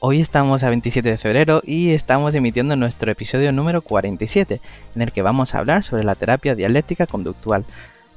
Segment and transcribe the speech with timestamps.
[0.00, 4.60] Hoy estamos a 27 de febrero y estamos emitiendo nuestro episodio número 47,
[4.94, 7.64] en el que vamos a hablar sobre la terapia dialéctica conductual.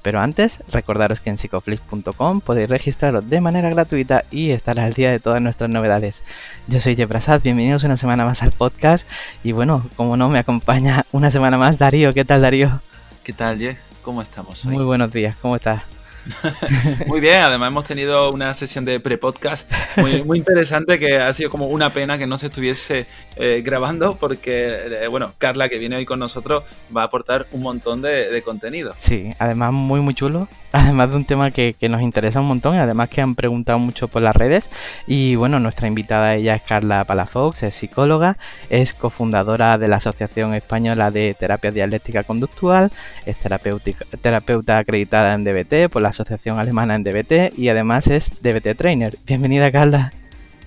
[0.03, 5.09] Pero antes, recordaros que en psicoflix.com podéis registraros de manera gratuita y estar al día
[5.09, 6.21] de todas nuestras novedades.
[6.67, 9.07] Yo soy Jeprasad, bienvenidos una semana más al podcast.
[9.43, 12.13] Y bueno, como no, me acompaña una semana más Darío.
[12.13, 12.79] ¿Qué tal, Darío?
[13.23, 13.77] ¿Qué tal, Je?
[14.03, 14.75] ¿Cómo estamos hoy?
[14.75, 15.90] Muy buenos días, ¿cómo estás?
[17.07, 21.49] muy bien, además hemos tenido una sesión de pre-podcast muy, muy, interesante que ha sido
[21.49, 25.95] como una pena que no se estuviese eh, grabando porque, eh, bueno, Carla que viene
[25.95, 26.63] hoy con nosotros
[26.95, 28.95] va a aportar un montón de, de contenido.
[28.99, 33.09] Sí, además muy muy chulo además de un tema que, nos interesa un montón además
[33.09, 34.69] que han preguntado mucho por las redes.
[35.07, 38.37] Y bueno, nuestra invitada ella es Carla Palafox, es psicóloga,
[38.69, 42.91] es cofundadora de la Asociación Española de Terapia Dialéctica Conductual,
[43.25, 48.75] es terapeuta acreditada en DBT por la Asociación Alemana en DBT y además es DBT
[48.77, 49.15] Trainer.
[49.25, 50.13] Bienvenida Carla.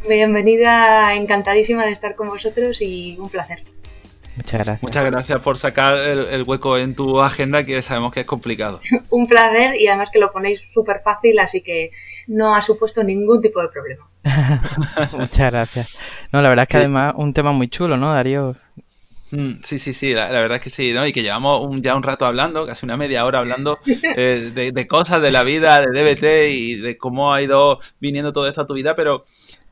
[0.09, 3.74] Bienvenida, encantadísima de estar con vosotros y un placer.
[4.37, 4.83] Muchas gracias.
[4.83, 8.81] Muchas gracias por sacar el, hueco en tu agenda que sabemos que es complicado.
[9.11, 11.91] Un placer y además que lo ponéis súper fácil, así que
[12.27, 14.09] no ha supuesto ningún tipo de problema.
[15.13, 15.97] Muchas gracias.
[16.33, 18.57] No, la verdad es que además un tema muy chulo, ¿no, Darío?
[19.31, 21.07] Mm, sí, sí, sí, la, verdad es que sí, ¿no?
[21.07, 23.79] Y que llevamos ya un rato hablando, casi una media hora hablando
[24.17, 28.33] eh, de, de, cosas de la vida, de DBT y de cómo ha ido viniendo
[28.33, 29.25] todo esto a tu vida, pero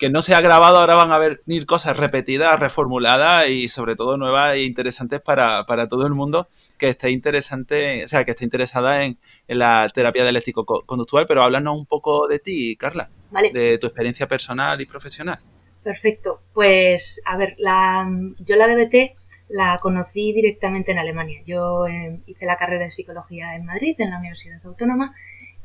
[0.02, 4.16] que no se ha grabado, ahora van a venir cosas repetidas, reformuladas y sobre todo
[4.16, 9.04] nuevas e interesantes para, todo el mundo que esté interesante, o sea, que esté interesada
[9.04, 13.10] en, la terapia dialéctico conductual, pero háblanos un poco de ti, Carla,
[13.52, 15.38] de tu experiencia personal y profesional.
[15.84, 16.40] Perfecto.
[16.52, 18.10] Pues, a ver, la,
[18.40, 19.12] yo la DBT
[19.50, 21.42] la conocí directamente en Alemania.
[21.46, 25.14] Yo eh, hice la carrera de psicología en Madrid, en la Universidad Autónoma,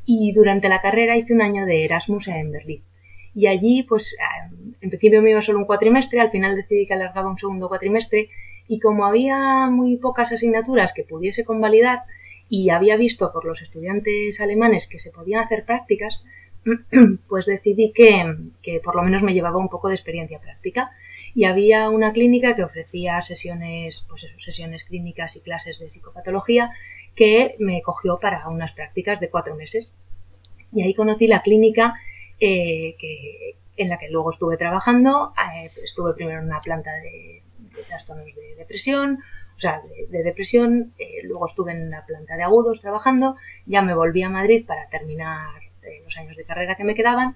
[0.06, 2.84] y durante la carrera hice un año de Erasmus en Berlín.
[3.38, 4.16] Y allí, pues,
[4.80, 8.30] en principio me iba solo un cuatrimestre, al final decidí que alargaba un segundo cuatrimestre,
[8.66, 12.00] y como había muy pocas asignaturas que pudiese convalidar,
[12.48, 16.24] y había visto por los estudiantes alemanes que se podían hacer prácticas,
[17.28, 20.90] pues decidí que, que por lo menos me llevaba un poco de experiencia práctica.
[21.32, 26.72] Y había una clínica que ofrecía sesiones, pues sesiones clínicas y clases de psicopatología
[27.14, 29.92] que me cogió para unas prácticas de cuatro meses.
[30.72, 31.94] Y ahí conocí la clínica
[32.40, 35.32] eh, que, en la que luego estuve trabajando.
[35.54, 37.42] Eh, estuve primero en una planta de,
[37.86, 39.18] trastornos de depresión,
[39.56, 43.94] o sea, de, depresión, eh, luego estuve en una planta de agudos trabajando, ya me
[43.94, 45.48] volví a Madrid para terminar
[46.04, 47.34] los años de carrera que me quedaban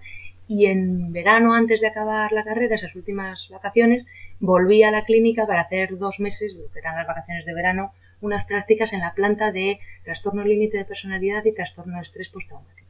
[0.49, 4.05] y en verano, antes de acabar la carrera, esas últimas vacaciones,
[4.41, 8.45] volví a la clínica para hacer dos meses, que eran las vacaciones de verano, unas
[8.47, 12.82] prácticas en la planta de trastorno límite de personalidad y trastorno de estrés postraumático.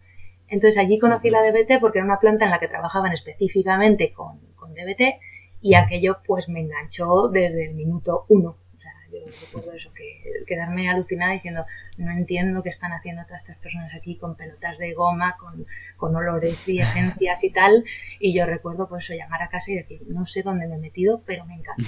[0.53, 4.39] Entonces allí conocí la DBT porque era una planta en la que trabajaban específicamente con,
[4.55, 5.19] con DBT
[5.63, 8.59] y aquello pues me enganchó desde el minuto uno.
[8.77, 11.65] O sea, yo recuerdo eso, que quedarme alucinada diciendo,
[11.97, 15.65] no entiendo qué están haciendo todas estas personas aquí con pelotas de goma, con,
[15.97, 17.83] con olores y esencias y tal.
[18.21, 20.79] Y yo recuerdo pues eso, llamar a casa y decir, no sé dónde me he
[20.79, 21.83] metido, pero me encanta.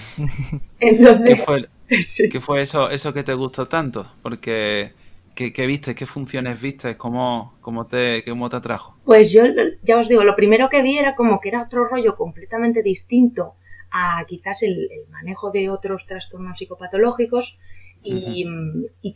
[0.81, 1.69] Entonces, ¿Qué fue,
[2.31, 4.11] ¿qué fue eso, eso que te gustó tanto?
[4.23, 5.04] Porque
[5.35, 5.95] ¿Qué, viste?
[5.95, 6.97] ¿Qué funciones viste?
[6.97, 8.97] ¿Cómo, cómo, te, ¿Cómo te atrajo?
[9.05, 9.43] Pues yo
[9.83, 13.55] ya os digo, lo primero que vi era como que era otro rollo completamente distinto
[13.91, 17.59] a quizás el, manejo de otros trastornos psicopatológicos
[18.03, 18.45] y,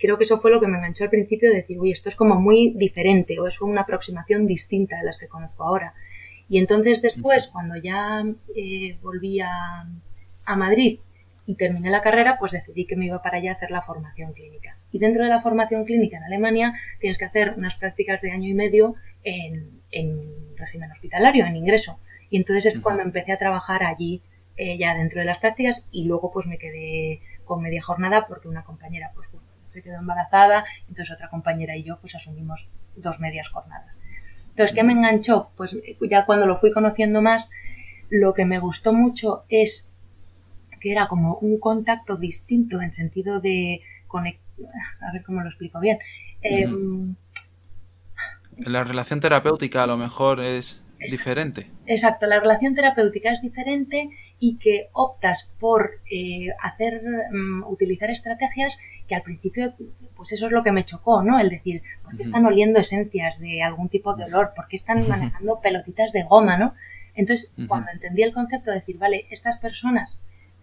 [0.01, 2.17] creo que eso fue lo que me enganchó al principio de decir, uy, esto es
[2.17, 5.93] como muy diferente o es una aproximación distinta a las que conozco ahora.
[6.49, 8.25] Y entonces después, cuando ya
[8.57, 9.85] eh, volví a,
[10.47, 11.01] a Madrid
[11.47, 14.33] y terminé la carrera, pues decidí que me iba para allá a hacer la formación
[14.33, 14.78] clínica.
[14.93, 18.49] Y dentro de la formación clínica en Alemania tienes que hacer unas prácticas de año
[18.49, 19.79] y medio en,
[20.57, 21.99] régimen hospitalario, en ingreso.
[22.31, 24.23] Y entonces es cuando empecé a trabajar allí
[24.57, 28.49] eh, ya dentro de las prácticas y luego pues me quedé con media jornada porque
[28.49, 29.29] una compañera pues
[29.73, 33.97] se quedó embarazada, entonces otra compañera y yo pues asumimos dos medias jornadas.
[34.51, 35.51] Entonces, ¿qué me enganchó?
[35.57, 35.77] Pues
[36.11, 37.49] ya cuando lo fui conociendo más,
[38.11, 39.89] lo que me gustó mucho es
[40.81, 44.48] que era como un contacto distinto en sentido de conectar,
[45.01, 45.99] a ver cómo lo explico bien.
[46.43, 47.15] Em,
[48.59, 51.71] la relación terapéutica a lo mejor es diferente.
[51.87, 54.11] Exacto, la relación terapéutica es diferente
[54.41, 57.03] y que optas por eh, hacer
[57.33, 58.79] mm, utilizar estrategias
[59.09, 59.75] que al principio
[60.17, 63.41] pues eso es lo que me chocó no el decir por qué están oliendo esencias
[63.41, 66.75] de algún tipo de olor por qué están manejando pelotitas de goma no
[67.15, 70.19] entonces cuando entendí el concepto de decir vale estas personas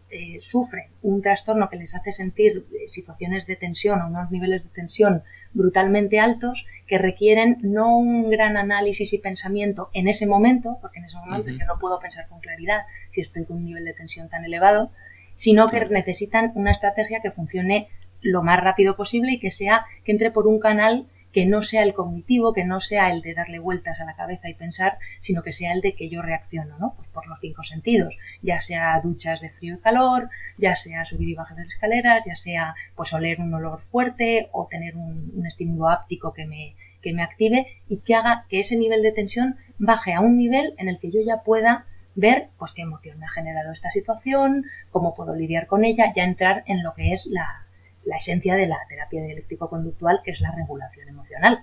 [0.10, 4.64] eh, sufren un trastorno que les hace sentir eh, situaciones de tensión o unos niveles
[4.64, 5.24] de tensión
[5.54, 11.06] brutalmente altos que requieren no un gran análisis y pensamiento en ese momento, porque en
[11.06, 12.82] ese momento yo no puedo pensar con claridad
[13.14, 14.92] si estoy con un nivel de tensión tan elevado,
[15.36, 17.88] sino que necesitan una estrategia que funcione
[18.22, 21.06] lo más rápido posible y que sea que entre por un canal
[21.36, 24.48] que no sea el cognitivo, que no sea el de darle vueltas a la cabeza
[24.48, 26.94] y pensar, sino que sea el de que yo reacciono, ¿no?
[26.96, 31.28] Pues por los cinco sentidos, ya sea duchas de frío y calor, ya sea subir
[31.28, 35.90] y bajar de escaleras, ya sea pues oler un olor fuerte o tener un, estímulo
[35.90, 40.14] áptico que me, que me active y que haga que ese nivel de tensión baje
[40.14, 41.86] a un nivel en el que yo ya pueda
[42.16, 46.24] ver pues qué emoción me ha generado esta situación, cómo puedo lidiar con ella, ya
[46.24, 47.65] entrar en lo que es la,
[48.06, 51.60] la esencia de la terapia dialéctico-conductual, que es la regulación emocional.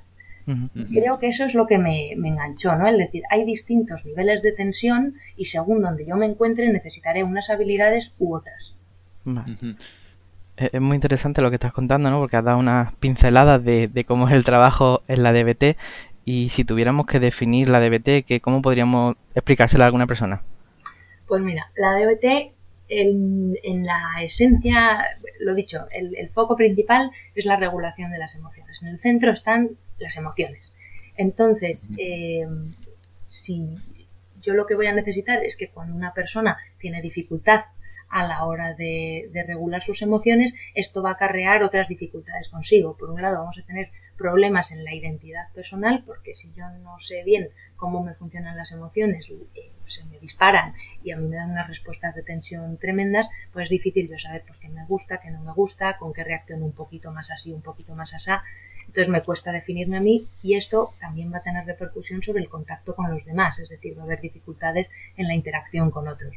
[0.93, 2.89] Creo que eso es lo que me, enganchó, ¿no?
[2.89, 7.49] Es decir, hay distintos niveles de tensión y según donde yo me encuentre necesitaré unas
[7.49, 8.75] habilidades u otras.
[10.57, 12.19] Es muy interesante lo que estás contando, ¿no?
[12.19, 15.77] Porque has dado unas pinceladas de, de, cómo es el trabajo en la DBT
[16.25, 20.43] y si tuviéramos que definir la DBT, ¿cómo podríamos explicársela a alguna persona?
[21.27, 22.53] Pues mira, la DBT
[22.93, 25.05] en, la esencia,
[25.41, 28.83] lo dicho, el, foco principal es la regulación de las emociones.
[28.83, 30.73] En el centro están las emociones.
[31.17, 32.47] Entonces, eh,
[33.27, 33.67] si
[34.43, 37.65] yo lo que voy a necesitar es que cuando una persona tiene dificultad
[38.09, 42.97] a la hora de, de, regular sus emociones, esto va a acarrear otras dificultades consigo.
[42.97, 46.99] Por un lado, vamos a tener problemas en la identidad personal, porque si yo no
[47.01, 51.37] sé bien cómo me funcionan las emociones, eh, se me disparan y a mí me
[51.37, 55.19] dan unas respuestas de tensión tremendas, pues es difícil yo saber por qué me gusta,
[55.19, 58.43] qué no me gusta, con qué reacciono un poquito más así, un poquito más asá.
[58.87, 62.49] Entonces me cuesta definirme a mí y esto también va a tener repercusión sobre el
[62.49, 66.35] contacto con los demás, es decir, va a haber dificultades en la interacción con otros.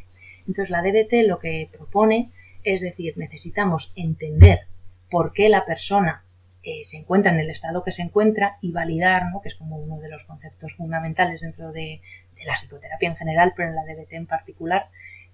[0.47, 2.31] Entonces la DBT lo que propone
[2.65, 4.61] es decir, necesitamos entender
[5.09, 6.24] por qué la persona
[6.67, 9.39] eh, se encuentra en el estado que se encuentra y validar, ¿no?
[9.39, 12.01] que es como uno de los conceptos fundamentales dentro de,
[12.43, 14.87] la psicoterapia en general, pero en la DBT en particular,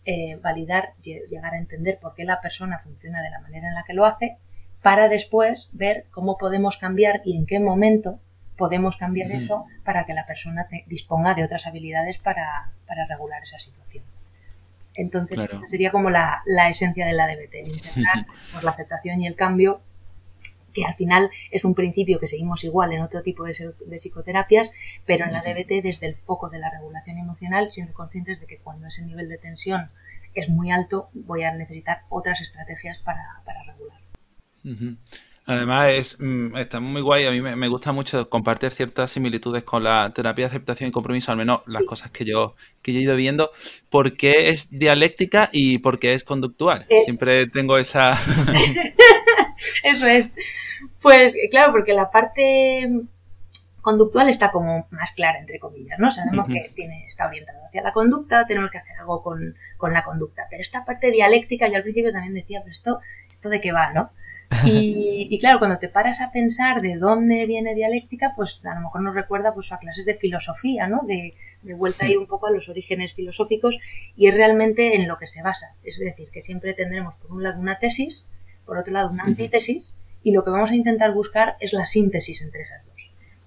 [0.05, 3.83] eh, validar, llegar a entender por qué la persona funciona de la manera en la
[3.83, 4.37] que lo hace,
[4.81, 8.19] para después ver cómo podemos cambiar y en qué momento
[8.57, 12.71] podemos cambiar eso para que la persona disponga de otras habilidades para,
[13.09, 14.03] regular esa situación.
[14.95, 15.39] Entonces,
[15.69, 19.81] sería como la, esencia de la DBT, intentar por la aceptación y el cambio
[20.73, 24.71] que al final es un principio que seguimos igual en otro tipo de, psicoterapias,
[25.05, 28.57] pero en la DBT desde el foco de la regulación emocional, siendo conscientes de que
[28.57, 29.89] cuando ese nivel de tensión
[30.33, 33.21] es muy alto, voy a necesitar otras estrategias para,
[33.67, 33.99] regular.
[35.45, 37.25] Además, es, mm, está muy guay.
[37.25, 41.31] A mí me, gusta mucho compartir ciertas similitudes con la terapia de aceptación y compromiso,
[41.31, 43.51] al menos las cosas que yo, que yo he ido viendo.
[43.89, 46.85] porque es dialéctica y porque es conductual?
[47.05, 48.17] Siempre tengo esa.
[49.83, 50.33] Eso es.
[51.01, 52.89] Pues claro, porque la parte
[53.81, 56.11] conductual está como más clara, entre comillas, ¿no?
[56.11, 59.55] Sabemos que tiene, está orientado hacia la conducta, tenemos que hacer algo con,
[59.91, 60.45] la conducta.
[60.49, 62.99] Pero esta parte dialéctica, yo al principio también decía, pero esto,
[63.31, 64.11] esto de qué va, ¿no?
[64.65, 69.01] Y, claro, cuando te paras a pensar de dónde viene dialéctica, pues a lo mejor
[69.01, 71.01] nos recuerda pues a clases de filosofía, ¿no?
[71.07, 73.77] De, de vuelta ahí un poco a los orígenes filosóficos
[74.17, 75.73] y es realmente en lo que se basa.
[75.83, 78.25] Es decir, que siempre tendremos por un lado una tesis,
[78.65, 82.41] por otro lado una antítesis, y lo que vamos a intentar buscar es la síntesis
[82.41, 82.95] entre esas dos.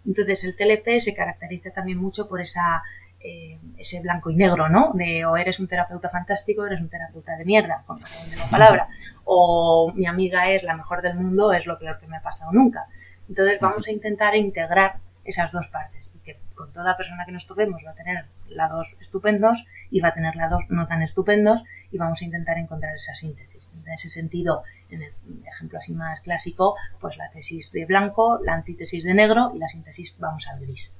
[0.06, 2.82] Entonces el TLP se caracteriza también mucho por esa,
[3.20, 4.92] eh, ese blanco y negro, ¿no?
[4.94, 8.88] De o eres un terapeuta fantástico o eres un terapeuta de mierda, con la palabra.
[9.24, 12.52] O mi amiga es la mejor del mundo, es lo peor que me ha pasado
[12.52, 12.86] nunca.
[13.28, 17.46] Entonces vamos a intentar integrar esas dos partes y que con toda persona que nos
[17.46, 21.96] topemos va a tener lados estupendos y va a tener lados no tan estupendos y
[21.96, 23.53] vamos a intentar encontrar esa síntesis.
[23.86, 25.12] En ese sentido, en el
[25.46, 29.68] ejemplo así más clásico, pues la tesis de blanco, la antítesis de negro y la
[29.68, 30.94] síntesis vamos al gris.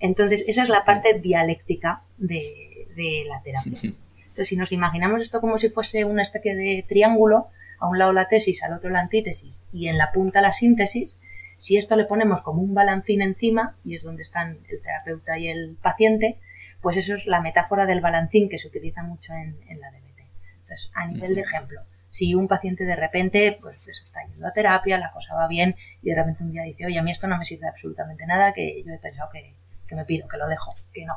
[0.00, 3.78] Entonces, esa es la parte dialéctica de, de la terapia.
[3.82, 7.48] Entonces, si nos imaginamos esto como si fuese una especie de triángulo,
[7.78, 11.16] a un lado la tesis, al otro la antítesis y en la punta la síntesis,
[11.58, 15.48] si esto le ponemos como un balancín encima, y es donde están el terapeuta y
[15.48, 16.38] el paciente,
[16.80, 20.20] pues eso es la metáfora del balancín que se utiliza mucho en, la DBT.
[20.62, 21.80] Entonces, a nivel de ejemplo,
[22.12, 26.10] si un paciente de repente pues, está yendo a terapia, la cosa va bien y
[26.10, 28.82] de repente un día dice, oye, a mí esto no me sirve absolutamente nada, que
[28.84, 29.54] yo he pensado que,
[29.96, 31.16] me pido, que lo dejo, que no.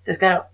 [0.00, 0.44] Entonces, claro,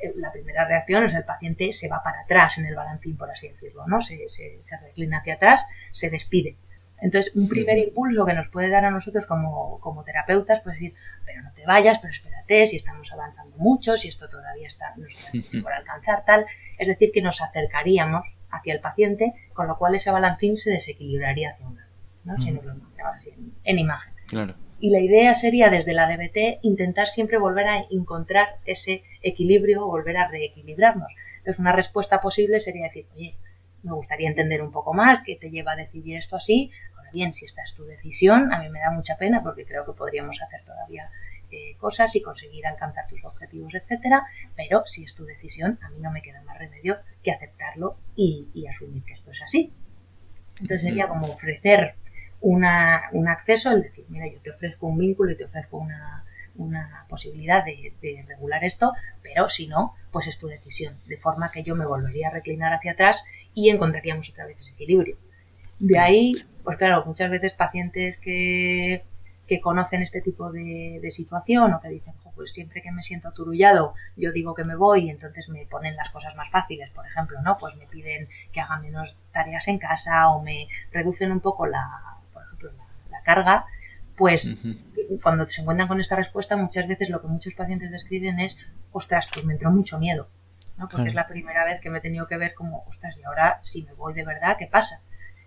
[0.00, 3.32] eh, la primera reacción es el paciente se va para atrás en el balancín, por
[3.32, 4.00] así decirlo, ¿no?
[4.00, 6.56] Se, se, se reclina hacia atrás, se despide.
[7.00, 10.94] Entonces, un primer impulso que nos puede dar a nosotros como, como terapeutas, pues decir,
[11.26, 15.06] pero no te vayas, pero espérate, si estamos avanzando mucho, si esto todavía está, no
[15.08, 16.46] está por alcanzar, tal.
[16.78, 21.50] Es decir, que nos acercaríamos hacia el paciente, con lo cual ese balancín se desequilibraría
[21.50, 21.88] hacia un lado,
[22.24, 22.36] ¿no?
[22.36, 22.72] Si nos lo
[23.06, 24.12] así en, en imagen.
[24.28, 24.54] Claro.
[24.78, 30.16] Y la idea sería desde la DBT intentar siempre volver a encontrar ese equilibrio volver
[30.16, 31.08] a reequilibrarnos.
[31.38, 33.36] Entonces una respuesta posible sería decir, oye,
[33.82, 36.70] me gustaría entender un poco más qué te lleva a decidir esto así.
[36.96, 39.84] Ahora bien, si esta es tu decisión, a mí me da mucha pena porque creo
[39.84, 41.10] que podríamos hacer todavía
[41.52, 44.22] eh, cosas y conseguir alcanzar tus objetivos, etcétera.
[44.56, 48.48] Pero si es tu decisión, a mí no me queda más remedio que aceptarlo y,
[48.54, 49.72] y asumir que esto es así.
[50.60, 51.94] Entonces sería como ofrecer
[52.40, 56.24] una, un acceso, el decir, mira, yo te ofrezco un vínculo y te ofrezco una,
[56.56, 58.92] una posibilidad de, de, regular esto,
[59.22, 60.94] pero si no, pues es tu decisión.
[61.06, 64.72] De forma que yo me volvería a reclinar hacia atrás y encontraríamos otra vez ese
[64.72, 65.16] equilibrio.
[65.78, 66.32] De ahí,
[66.64, 69.04] pues claro, muchas veces pacientes que,
[69.52, 73.28] que conocen este tipo de, de situación o que dicen, pues siempre que me siento
[73.28, 77.06] aturullado, yo digo que me voy y entonces me ponen las cosas más fáciles, por
[77.06, 77.58] ejemplo, ¿no?
[77.58, 81.84] Pues me piden que haga menos tareas en casa o me reducen un poco la,
[83.24, 83.66] carga,
[84.16, 85.20] pues uh -huh.
[85.22, 88.56] cuando se encuentran con esta respuesta, muchas veces lo que muchos pacientes describen es,
[88.90, 90.28] ostras, pues me entró mucho miedo,
[90.78, 90.88] ¿no?
[90.88, 93.58] Porque es la primera vez que me he tenido que ver como, ostras, y ahora
[93.62, 95.02] si me voy de verdad, ¿qué pasa?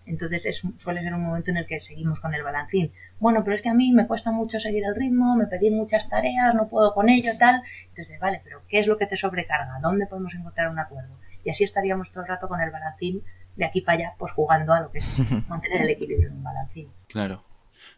[0.05, 2.91] Entonces es, suele ser un momento en el que seguimos con el balancín.
[3.19, 6.07] Bueno, pero es que a mí me cuesta mucho seguir el ritmo, me pedí muchas
[6.09, 7.62] tareas, no puedo con ello, tal.
[7.89, 9.79] Entonces, vale, pero ¿qué es lo que te sobrecarga?
[9.81, 11.15] ¿Dónde podemos encontrar un acuerdo?
[11.43, 13.21] Y así estaríamos todo el rato con el balancín
[13.55, 16.43] de aquí para allá, pues jugando a lo que es mantener el equilibrio en un
[16.43, 16.89] balancín.
[17.07, 17.43] Claro.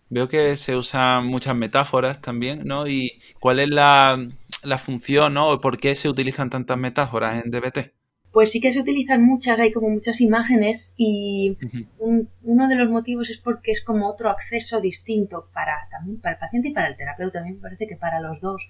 [0.09, 2.87] Veo que se usan muchas metáforas también, ¿no?
[2.87, 4.17] ¿Y cuál es la,
[4.63, 5.49] la función, ¿no?
[5.49, 7.97] ¿O por qué se utilizan tantas metáforas en DBT?
[8.38, 11.58] Pues sí que se utilizan muchas, hay como muchas imágenes y
[11.98, 16.36] un, uno de los motivos es porque es como otro acceso distinto para también para
[16.36, 17.39] el paciente y para el terapeuta.
[17.39, 18.62] A mí me parece que para los dos,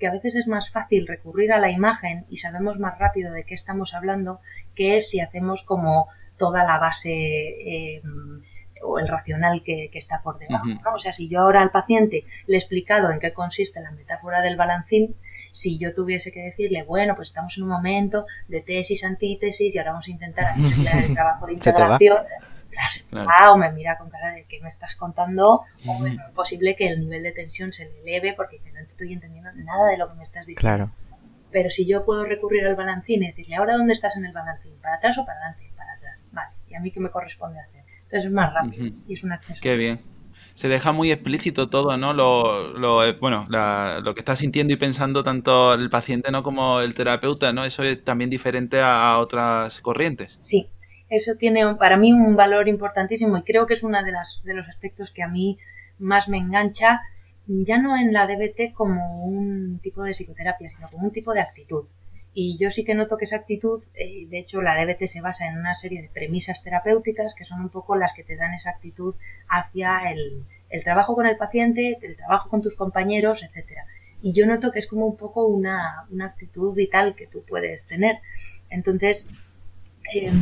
[0.00, 3.44] que a veces es más fácil recurrir a la imagen y sabemos más rápido de
[3.44, 4.40] qué estamos hablando
[4.74, 8.02] que si hacemos como toda la base eh,
[8.82, 10.66] o el racional que, que está por debajo.
[10.66, 10.94] ¿no?
[10.96, 14.42] O sea, si yo ahora al paciente le he explicado en qué consiste la metáfora
[14.42, 15.14] del balancín,
[15.52, 19.78] si yo tuviese que decirle, bueno, pues estamos en un momento de tesis, antítesis y
[19.78, 22.16] ahora vamos a intentar hacer el trabajo de integración,
[22.70, 23.54] claro, claro.
[23.54, 26.88] o me mira con cara de que me estás contando, o bueno, es posible que
[26.88, 30.14] el nivel de tensión se le eleve porque no estoy entendiendo nada de lo que
[30.14, 30.60] me estás diciendo.
[30.60, 30.90] Claro.
[31.52, 34.72] Pero si yo puedo recurrir al balancín y decirle, ahora dónde estás en el balancín,
[34.82, 37.82] para atrás o para adelante, para atrás, vale, y a mí qué me corresponde hacer.
[38.04, 39.02] Entonces es más rápido uh -huh.
[39.06, 39.60] y es un acceso.
[39.62, 40.11] Qué bien
[40.54, 42.12] se deja muy explícito todo, ¿no?
[42.12, 46.42] Lo, eh, bueno, la, lo que está sintiendo y pensando tanto el paciente, ¿no?
[46.42, 47.64] Como el terapeuta, ¿no?
[47.64, 50.38] Eso es también diferente a, a otras corrientes.
[50.40, 50.68] Sí,
[51.12, 54.54] eso tiene para mí un valor importantísimo y creo que es uno de, las, de
[54.54, 55.58] los aspectos que a mí
[55.98, 57.02] más me engancha,
[57.46, 61.40] ya no en la DBT como un tipo de psicoterapia, sino como un tipo de
[61.40, 61.84] actitud.
[62.34, 65.46] Y yo sí que noto que esa actitud, eh, de hecho la DBT se basa
[65.46, 68.70] en una serie de premisas terapéuticas que son un poco las que te dan esa
[68.70, 69.14] actitud
[69.48, 73.84] hacia el, el trabajo con el paciente, el trabajo con tus compañeros, etcétera.
[74.22, 77.86] Y yo noto que es como un poco una, una actitud vital que tú puedes
[77.86, 78.16] tener.
[78.70, 79.26] Entonces,
[80.14, 80.32] eh,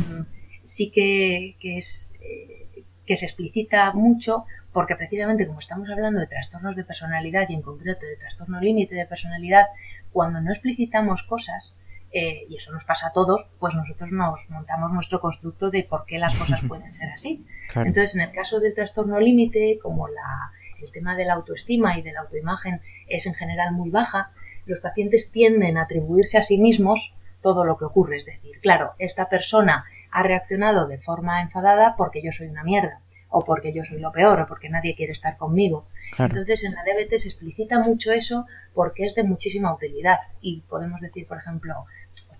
[0.63, 6.27] sí que, que es eh, que se explicita mucho porque precisamente como estamos hablando de
[6.27, 9.65] trastornos de personalidad y en concreto de trastorno límite de personalidad,
[10.13, 11.73] cuando no explicitamos cosas,
[12.11, 16.05] eh, y eso nos pasa a todos, pues nosotros nos montamos nuestro constructo de por
[16.05, 17.45] qué las cosas pueden ser así.
[17.71, 17.87] Claro.
[17.87, 20.51] Entonces, en el caso del trastorno límite, como la,
[20.81, 24.31] el tema de la autoestima y de la autoimagen es en general muy baja,
[24.65, 28.17] los pacientes tienden a atribuirse a sí mismos todo lo que ocurre.
[28.17, 33.01] Es decir, claro, esta persona ha reaccionado de forma enfadada porque yo soy una mierda,
[33.29, 35.87] o porque yo soy lo peor, o porque nadie quiere estar conmigo.
[36.15, 36.31] Claro.
[36.31, 40.19] Entonces, en la DBT se explicita mucho eso porque es de muchísima utilidad.
[40.41, 41.85] Y podemos decir, por ejemplo,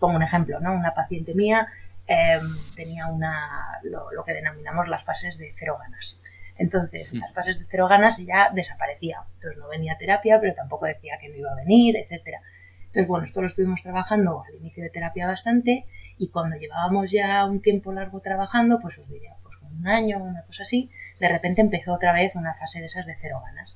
[0.01, 0.73] pongo un ejemplo, ¿no?
[0.73, 1.67] Una paciente mía
[2.07, 2.39] eh,
[2.75, 6.19] tenía una, lo, lo, que denominamos las fases de cero ganas.
[6.57, 9.19] Entonces, las fases de cero ganas ya desaparecía.
[9.35, 12.41] Entonces, no venía a terapia, pero tampoco decía que no iba a venir, etcétera.
[12.87, 15.85] Entonces, bueno, esto lo estuvimos trabajando al inicio de terapia bastante
[16.17, 20.41] y cuando llevábamos ya un tiempo largo trabajando, pues os diría, pues un año, una
[20.41, 20.89] cosa así,
[21.19, 23.75] de repente empezó otra vez una fase de esas de cero ganas.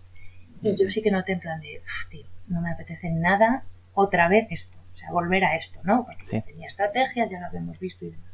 [0.61, 3.63] Y yo sí que noté en plan de, tío, no me apetece nada
[3.93, 6.05] otra vez esto sea, volver a esto, ¿no?
[6.05, 6.41] Porque sí.
[6.41, 8.31] tenía estrategias, ya lo habíamos visto y demás.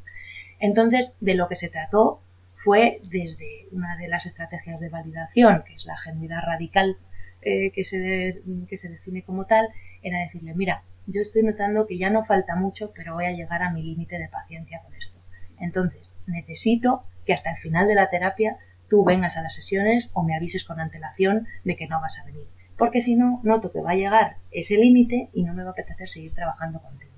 [0.59, 2.21] Entonces, de lo que se trató
[2.63, 6.97] fue desde una de las estrategias de validación, que es la genuidad radical,
[7.41, 9.67] eh, que, se de, que se define como tal,
[10.03, 13.63] era decirle, mira, yo estoy notando que ya no falta mucho, pero voy a llegar
[13.63, 15.19] a mi límite de paciencia con esto.
[15.59, 20.21] Entonces, necesito que hasta el final de la terapia tú vengas a las sesiones o
[20.21, 22.45] me avises con antelación de que no vas a venir.
[22.81, 25.73] Porque si no, noto que va a llegar ese límite y no me va a
[25.73, 27.11] apetecer seguir trabajando contigo.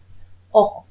[0.51, 0.85] Ojo,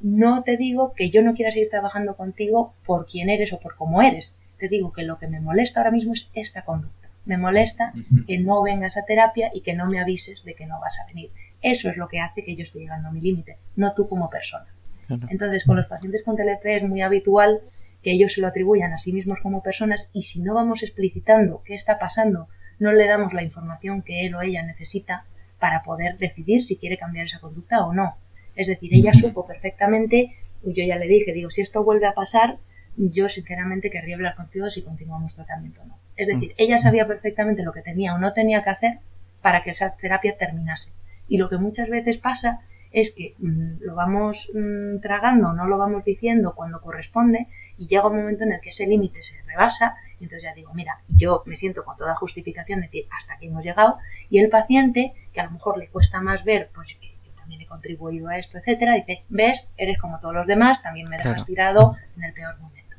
[0.00, 3.76] no te digo que yo no quiera seguir trabajando contigo por quién eres o por
[3.76, 4.34] cómo eres.
[4.58, 7.08] Te digo que lo que me molesta ahora mismo es esta conducta.
[7.24, 7.92] Me molesta
[8.26, 11.06] que no vengas a terapia y que no me avises de que no vas a
[11.06, 11.30] venir.
[11.62, 14.28] Eso es lo que hace que yo esté llegando a mi límite, no tú como
[14.28, 14.66] persona.
[15.08, 17.60] Entonces, con los pacientes con TLP es muy habitual
[18.02, 21.62] que ellos se lo atribuyan a sí mismos como personas y si no vamos explicitando
[21.64, 25.24] qué está pasando, no le damos la información que él o ella necesita
[25.58, 28.16] para poder decidir si quiere cambiar esa conducta o no.
[28.54, 32.12] Es decir, ella supo perfectamente, y yo ya le dije, digo, si esto vuelve a
[32.12, 32.56] pasar,
[32.96, 35.98] yo sinceramente querría hablar contigo si continuamos tratamiento o no.
[36.16, 38.98] Es decir, ella sabía perfectamente lo que tenía o no tenía que hacer
[39.42, 40.90] para que esa terapia terminase.
[41.28, 42.60] Y lo que muchas veces pasa
[42.92, 47.46] es que mm, lo vamos mm, tragando, no lo vamos diciendo cuando corresponde
[47.78, 50.72] y llega un momento en el que ese límite se rebasa y entonces ya digo,
[50.74, 53.96] mira, yo me siento con toda justificación de decir hasta aquí hemos llegado
[54.30, 57.60] y el paciente, que a lo mejor le cuesta más ver, pues que yo también
[57.60, 61.44] he contribuido a esto, etcétera, dice, ves, eres como todos los demás, también me dejas
[61.46, 62.96] tirado en el peor momento.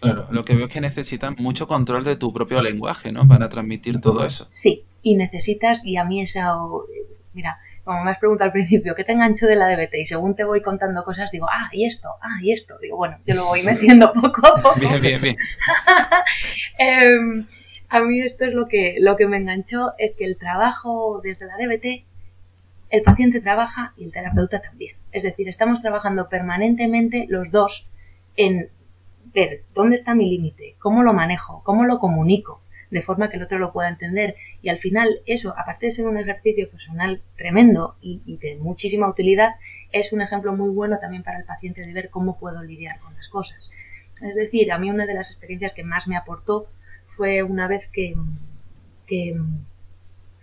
[0.00, 3.26] Claro, lo que veo es que necesitas mucho control de tu propio lenguaje, ¿no?
[3.26, 4.46] Para transmitir todo eso.
[4.50, 6.54] Sí, y necesitas, y a mí esa,
[7.34, 9.94] mira, como me has preguntado al principio, ¿qué te engancho de la DBT?
[9.94, 12.78] Y según te voy contando cosas, digo, ah, y esto, ah, y esto.
[12.82, 14.78] Digo, bueno, yo lo voy metiendo poco a poco.
[14.78, 15.36] Bien, bien, bien.
[16.78, 17.46] Em,
[17.88, 21.46] a mí esto es lo que, lo que me enganchó, es que el trabajo desde
[21.46, 22.04] la DBT,
[22.90, 24.94] el paciente trabaja y el terapeuta también.
[25.10, 27.86] Es decir, estamos trabajando permanentemente los dos
[28.36, 28.68] en
[29.32, 33.42] ver dónde está mi límite, cómo lo manejo, cómo lo comunico, de forma que el
[33.42, 34.36] otro lo pueda entender.
[34.62, 39.50] Y al final eso, aparte de ser un ejercicio personal tremendo y, de muchísima utilidad,
[39.92, 43.14] es un ejemplo muy bueno también para el paciente de ver cómo puedo lidiar con
[43.14, 43.70] las cosas.
[44.22, 46.66] Es decir, a mí una de las experiencias que más me aportó
[47.16, 48.14] fue una vez que,
[49.06, 49.36] que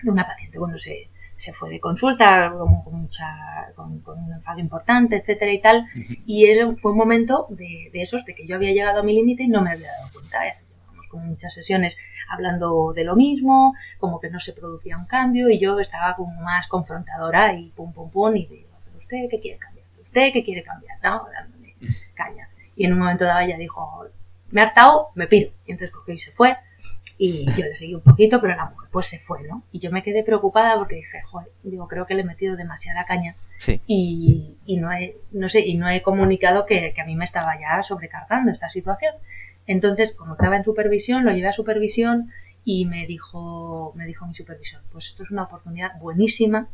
[0.04, 5.52] una paciente, bueno, se, se fue de consulta con, mucha, con, un enfado importante, etcétera
[5.52, 5.86] y tal,
[6.26, 6.46] y
[6.82, 9.48] fue un momento de, de, esos, de que yo había llegado a mi límite y
[9.48, 10.40] no me había dado cuenta.
[11.16, 11.98] Con muchas sesiones
[12.30, 16.42] hablando de lo mismo, como que no se producía un cambio y yo estaba como
[16.42, 18.68] más confrontadora y pum, pum, pum, y digo,
[19.00, 19.86] usted qué quiere cambiar?
[20.02, 20.98] ¿Usted qué quiere cambiar?
[21.02, 21.26] ¿No?
[21.32, 21.74] Dándome
[22.16, 22.50] caña.
[22.76, 24.10] Y en un momento dado ella dijo,
[24.52, 25.52] me ha hartado, me pido.
[25.66, 26.58] Y entonces cogió y se fue.
[27.18, 29.64] Y yo le seguí un poquito, pero la mujer pues se fue, ¿no?
[29.72, 33.06] Y yo me quedé preocupada porque dije, joder, digo, creo que le he metido demasiada
[33.06, 33.36] caña.
[33.60, 33.80] Sí.
[33.88, 37.24] Y, y, no he, no sé, y no he comunicado que, que, a mí me
[37.24, 39.16] estaba ya sobrecargando esta situación.
[39.68, 42.32] Entonces, como estaba en supervisión, lo llevé a supervisión
[42.64, 46.68] y me dijo, me dijo mi supervisor, pues esto es una oportunidad buenísima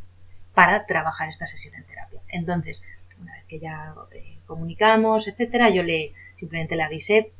[0.54, 2.20] para trabajar esta sesión en terapia.
[2.28, 2.82] Entonces,
[3.20, 7.30] una vez que ya eh, comunicamos, etcétera, yo le simplemente le avisé.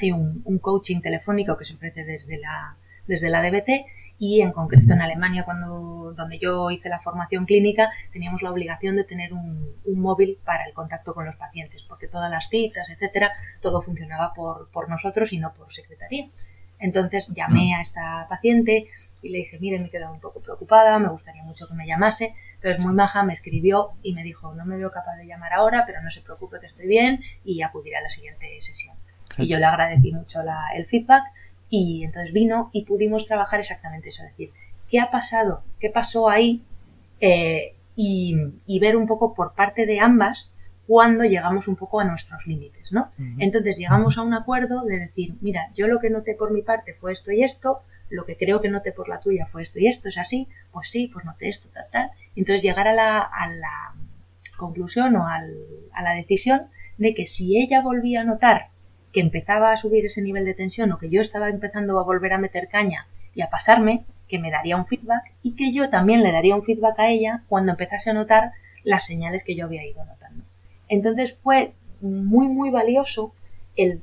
[0.00, 3.86] Hay un, un, coaching telefónico que se ofrece desde la, desde la DBT
[4.18, 8.96] y en concreto en Alemania, cuando, donde yo hice la formación clínica, teníamos la obligación
[8.96, 12.88] de tener un, un, móvil para el contacto con los pacientes, porque todas las citas,
[12.90, 16.28] etcétera, todo funcionaba por, por nosotros y no por secretaría.
[16.78, 18.88] Entonces llamé a esta paciente
[19.22, 21.86] y le dije, mire, me he quedado un poco preocupada, me gustaría mucho que me
[21.86, 22.34] llamase.
[22.56, 25.84] Entonces muy maja me escribió y me dijo, no me veo capaz de llamar ahora,
[25.86, 28.96] pero no se preocupe que estoy bien y acudiré a la siguiente sesión.
[29.38, 31.24] Y yo le agradecí mucho la, el feedback
[31.76, 34.50] y entonces vino y pudimos trabajar exactamente eso, es decir,
[34.88, 35.62] ¿qué ha pasado?
[35.80, 36.62] ¿Qué pasó ahí?
[37.20, 40.50] Eh, y, y, ver un poco por parte de ambas
[40.86, 43.10] cuando llegamos un poco a nuestros límites, ¿no?
[43.18, 43.36] Uh -huh.
[43.38, 46.94] Entonces llegamos a un acuerdo de decir, mira, yo lo que noté por mi parte
[46.94, 49.86] fue esto y esto, lo que creo que noté por la tuya fue esto y
[49.86, 52.10] esto, es así, pues sí, pues noté esto, tal, tal.
[52.36, 53.94] Entonces llegar a la, a la
[54.56, 55.50] conclusión o al,
[55.92, 56.62] a la decisión
[56.98, 58.66] de que si ella volvía a notar
[59.14, 62.32] que empezaba a subir ese nivel de tensión o que yo estaba empezando a volver
[62.32, 66.22] a meter caña y a pasarme, que me daría un feedback y que yo también
[66.22, 68.50] le daría un feedback a ella cuando empezase a notar
[68.82, 70.44] las señales que yo había ido notando.
[70.88, 73.32] Entonces fue muy, muy valioso
[73.76, 74.02] el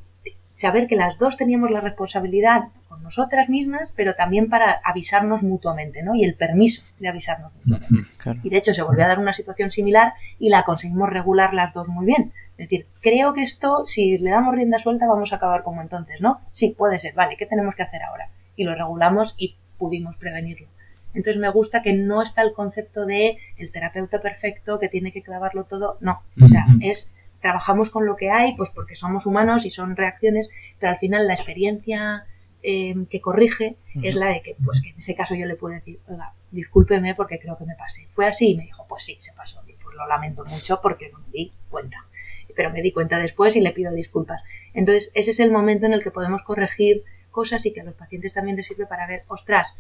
[0.55, 6.03] saber que las dos teníamos la responsabilidad con nosotras mismas, pero también para avisarnos mutuamente,
[6.03, 6.15] ¿no?
[6.15, 8.11] Y el permiso de avisarnos mutuamente.
[8.17, 8.39] Claro.
[8.43, 11.73] Y de hecho se volvió a dar una situación similar y la conseguimos regular las
[11.73, 12.31] dos muy bien.
[12.61, 16.21] Es decir, creo que esto, si le damos rienda suelta, vamos a acabar como entonces,
[16.21, 16.39] ¿no?
[16.51, 18.29] Sí, puede ser, vale, ¿qué tenemos que hacer ahora?
[18.55, 20.67] Y lo regulamos y pudimos prevenirlo.
[21.15, 25.23] Entonces me gusta que no está el concepto de el terapeuta perfecto que tiene que
[25.23, 27.09] clavarlo todo, no, o sea, es
[27.41, 30.47] trabajamos con lo que hay, pues porque somos humanos y son reacciones,
[30.79, 32.25] pero al final la experiencia
[32.61, 34.07] eh, que corrige uh -huh.
[34.07, 37.15] es la de que, pues que en ese caso yo le puedo decir, oiga, discúlpeme
[37.15, 38.07] porque creo que me pasé.
[38.11, 39.63] Fue así y me dijo, pues sí, se pasó.
[39.67, 41.97] Y pues lo lamento mucho porque no me di cuenta.
[42.61, 44.43] Pero me di cuenta después y le pido disculpas.
[44.75, 47.95] Entonces, ese es el momento en el que podemos corregir cosas y que a los
[47.95, 49.75] pacientes también les sirve para ver, ostras,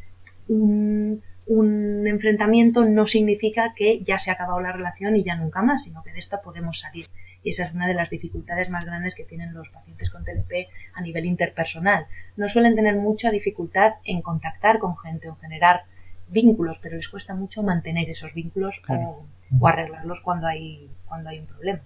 [0.47, 5.61] un, un enfrentamiento no significa que ya se ha acabado la relación y ya nunca
[5.61, 7.05] más, sino que de esta podemos salir.
[7.43, 10.69] Y esa es una de las dificultades más grandes que tienen los pacientes con TLP
[10.95, 12.07] a nivel interpersonal.
[12.35, 15.83] No suelen tener mucha dificultad en contactar con gente o generar
[16.31, 19.25] vínculos, pero les cuesta mucho mantener esos vínculos o,
[19.59, 21.81] o, arreglarlos cuando hay, cuando hay un problema.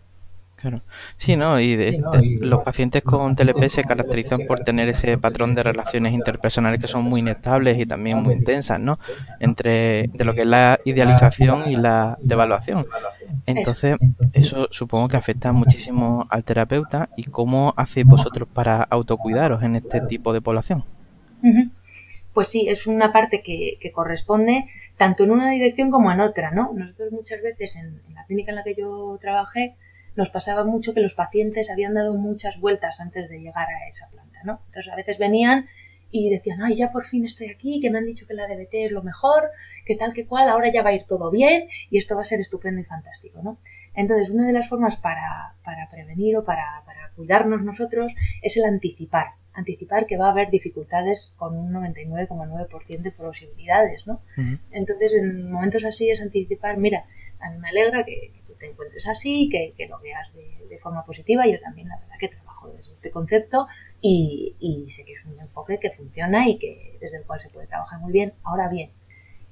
[0.65, 0.82] Claro.
[1.17, 1.60] Sí, ¿no?
[1.60, 2.01] Y, de,
[2.39, 7.04] los pacientes con TLP se caracterizan por tener ese patrón de relaciones interpersonales que son
[7.04, 8.97] muy inestables y también muy intensas, ¿no?
[9.39, 12.88] Entre de lo que es la idealización y la devaluación.
[13.45, 13.97] Entonces,
[14.34, 17.10] eso supongo que afecta muchísimo al terapeuta.
[17.15, 20.84] ¿Y cómo hacéis vosotros para autocuidaros en este tipo de población?
[22.34, 24.65] Pues sí, es una parte que, que, corresponde
[24.97, 26.71] tanto en una dirección como en otra, ¿no?
[26.73, 29.75] Nosotros muchas veces en, en la clínica en la que yo trabajé,
[30.15, 34.10] nos pasaba mucho que los pacientes habían dado muchas vueltas antes de llegar a esa
[34.10, 34.62] planta, ¿no?
[34.67, 35.67] Entonces a veces venían
[36.12, 38.73] y decían, ay, ya por fin estoy aquí, que me han dicho que la DBT
[38.73, 39.49] es lo mejor,
[39.86, 42.25] que tal que cual, ahora ya va a ir todo bien y esto va a
[42.25, 43.58] ser estupendo y fantástico, ¿no?
[43.93, 48.65] Entonces, una de las formas para, para prevenir o para, para cuidarnos nosotros es el
[48.65, 49.28] anticipar.
[49.54, 54.19] Anticipar que va a haber dificultades con un 99,9% de posibilidades, ¿no?
[54.71, 57.06] Entonces, en momentos así es anticipar, mira,
[57.39, 61.48] a mí me alegra que, que te encuentres así, que, lo veas de, forma positiva.
[61.48, 63.68] Yo también, la verdad, que trabajo desde este concepto
[64.02, 67.68] y, sé que es un enfoque que funciona y que desde el cual se puede
[67.68, 68.34] trabajar muy bien.
[68.44, 68.91] Ahora bien,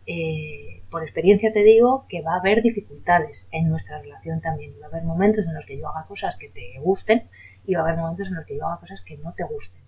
[0.06, 4.74] eh, por experiencia te digo que va a haber dificultades en nuestra relación también.
[4.82, 7.24] Va a haber momentos en los que yo haga cosas que te gusten
[7.66, 9.82] y va a haber momentos en los que yo haga cosas que no te gusten.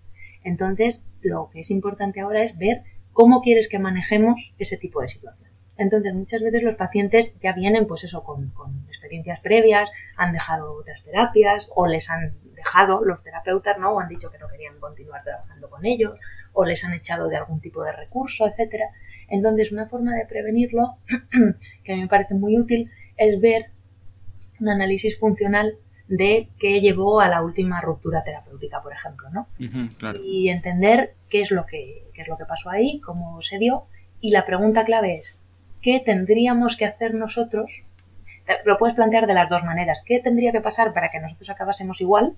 [0.44, 5.10] Entonces, lo que es importante ahora es ver cómo quieres que manejemos ese tipo de
[5.10, 5.50] situación.
[5.78, 8.72] Entonces, muchas veces los pacientes ya vienen, pues eso, con, con
[9.06, 13.92] experiencias previas, han dejado otras terapias o les han dejado los terapeutas, ¿no?
[13.92, 16.18] O han dicho que no querían continuar trabajando con ellos
[16.54, 18.86] o les han echado de algún tipo de recurso, etcétera.
[19.28, 20.96] Entonces, una forma de prevenirlo,
[21.84, 23.66] que a mí me parece muy útil, es ver
[24.60, 25.74] un análisis funcional
[26.08, 29.48] de qué llevó a la última ruptura terapéutica, por ejemplo, ¿no?
[29.60, 30.20] Uh -huh, claro.
[30.24, 33.84] Y entender qué es lo que qué es lo que pasó ahí, cómo se dio,
[34.22, 35.36] y la pregunta clave es
[35.82, 37.84] ¿qué tendríamos que hacer nosotros?
[38.66, 40.04] Lo puedes plantear de las dos maneras.
[40.06, 42.36] ¿Qué tendría que pasar para que nosotros acabásemos igual?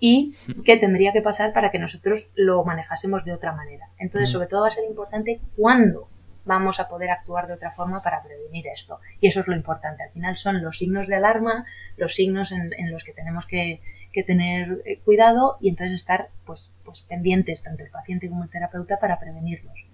[0.00, 0.34] y
[0.64, 3.88] qué tendría que pasar para que nosotros lo manejásemos de otra manera.
[3.98, 6.08] Entonces, sobre todo va a ser importante cuándo
[6.44, 9.00] vamos a poder actuar de otra forma para prevenir esto.
[9.20, 10.04] Y eso es lo importante.
[10.04, 13.80] Al final son los signos de alarma, los signos en, en los que tenemos que,
[14.12, 18.50] que tener eh, cuidado y entonces estar pues, pues pendientes, tanto el paciente como el
[18.50, 19.87] terapeuta, para prevenirlos.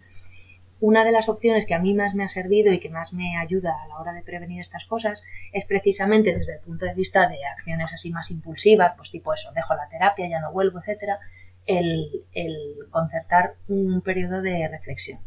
[0.81, 3.37] Una de las opciones que a mí más me ha servido y que más me
[3.39, 7.29] ayuda a la hora de prevenir estas cosas es precisamente desde el punto de vista
[7.29, 11.19] de acciones así más impulsivas, pues tipo eso, dejo la terapia, ya no vuelvo, etcétera,
[11.67, 15.21] el, el concertar un periodo de reflexión.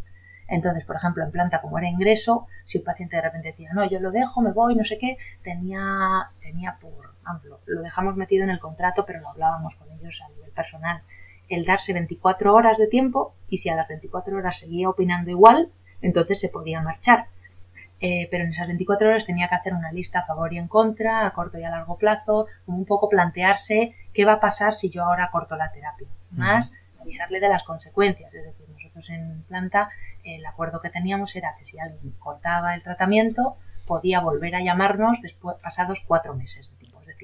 [0.48, 3.90] Entonces, por ejemplo, en planta como era ingreso, si un paciente de repente decía, no,
[3.90, 8.44] yo lo dejo, me voy, no sé qué, tenía, tenía por ejemplo, lo dejamos metido
[8.44, 11.02] en el contrato, pero lo hablábamos con ellos a nivel personal,
[11.50, 15.70] el darse 24 horas de tiempo y si a las 24 horas seguía opinando igual,
[16.02, 17.26] entonces se podía marchar.
[18.00, 20.68] Eh, pero en esas 24 horas tenía que hacer una lista a favor y en
[20.68, 24.76] contra, a corto y a largo plazo, como un poco plantearse qué va a pasar
[24.76, 26.08] si yo ahora corto la terapia.
[26.32, 29.90] Más avisarle de las consecuencias, es decir, nosotros en planta
[30.24, 33.56] el acuerdo que teníamos era que si alguien cortaba el tratamiento
[33.86, 36.70] podía volver a llamarnos después pasados cuatro meses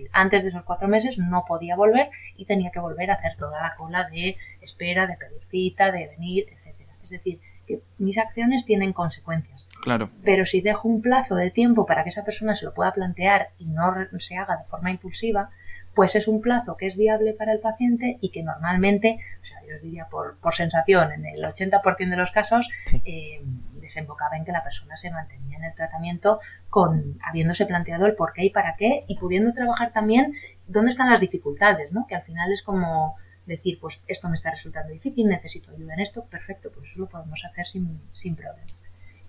[0.03, 3.35] decir, antes de esos cuatro meses no podía volver y tenía que volver a hacer
[3.37, 6.93] toda la cola de espera, de pedir cita, de venir, etcétera.
[7.03, 9.67] Es decir, que mis acciones tienen consecuencias.
[9.81, 10.09] Claro.
[10.23, 13.49] Pero si dejo un plazo de tiempo para que esa persona se lo pueda plantear
[13.57, 15.49] y no se haga de forma impulsiva,
[15.93, 19.59] pues es un plazo que es viable para el paciente y que normalmente, o sea,
[19.67, 23.01] yo os diría por, por sensación, en el 80% de los casos, sí.
[23.05, 23.43] eh,
[23.93, 28.33] desembocaba en que la persona se mantenía en el tratamiento con habiéndose planteado el por
[28.33, 30.33] qué y para qué y pudiendo trabajar también
[30.67, 32.07] dónde están las dificultades, ¿no?
[32.07, 35.99] Que al final es como decir, pues esto me está resultando difícil, necesito ayuda en
[35.99, 38.71] esto, perfecto, pues eso lo podemos hacer sin, sin problema.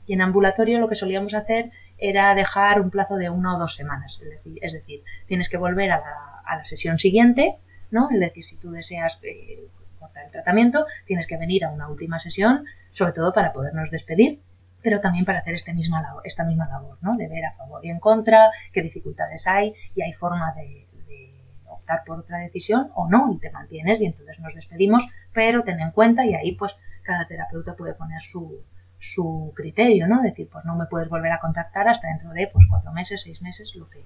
[0.07, 3.75] Y en ambulatorio lo que solíamos hacer era dejar un plazo de una o dos
[3.75, 7.57] semanas, es decir, es decir tienes que volver a la, a la sesión siguiente,
[7.91, 8.09] ¿no?
[8.11, 9.67] Es decir, si tú deseas eh,
[9.99, 14.41] cortar el tratamiento, tienes que venir a una última sesión, sobre todo para podernos despedir,
[14.85, 17.17] pero también para hacer este misma labor, esta misma labor, ¿no?
[17.17, 21.33] De ver a favor y en contra, qué dificultades hay y hay forma de, de
[21.67, 25.81] optar por otra decisión o no, y te mantienes y entonces nos despedimos, pero ten
[25.81, 28.63] en cuenta y ahí pues cada terapeuta puede poner su,
[29.01, 30.21] su criterio, ¿no?
[30.21, 33.41] Decir, pues no me puedes volver a contactar hasta dentro de pues cuatro meses, seis
[33.41, 34.05] meses, lo que,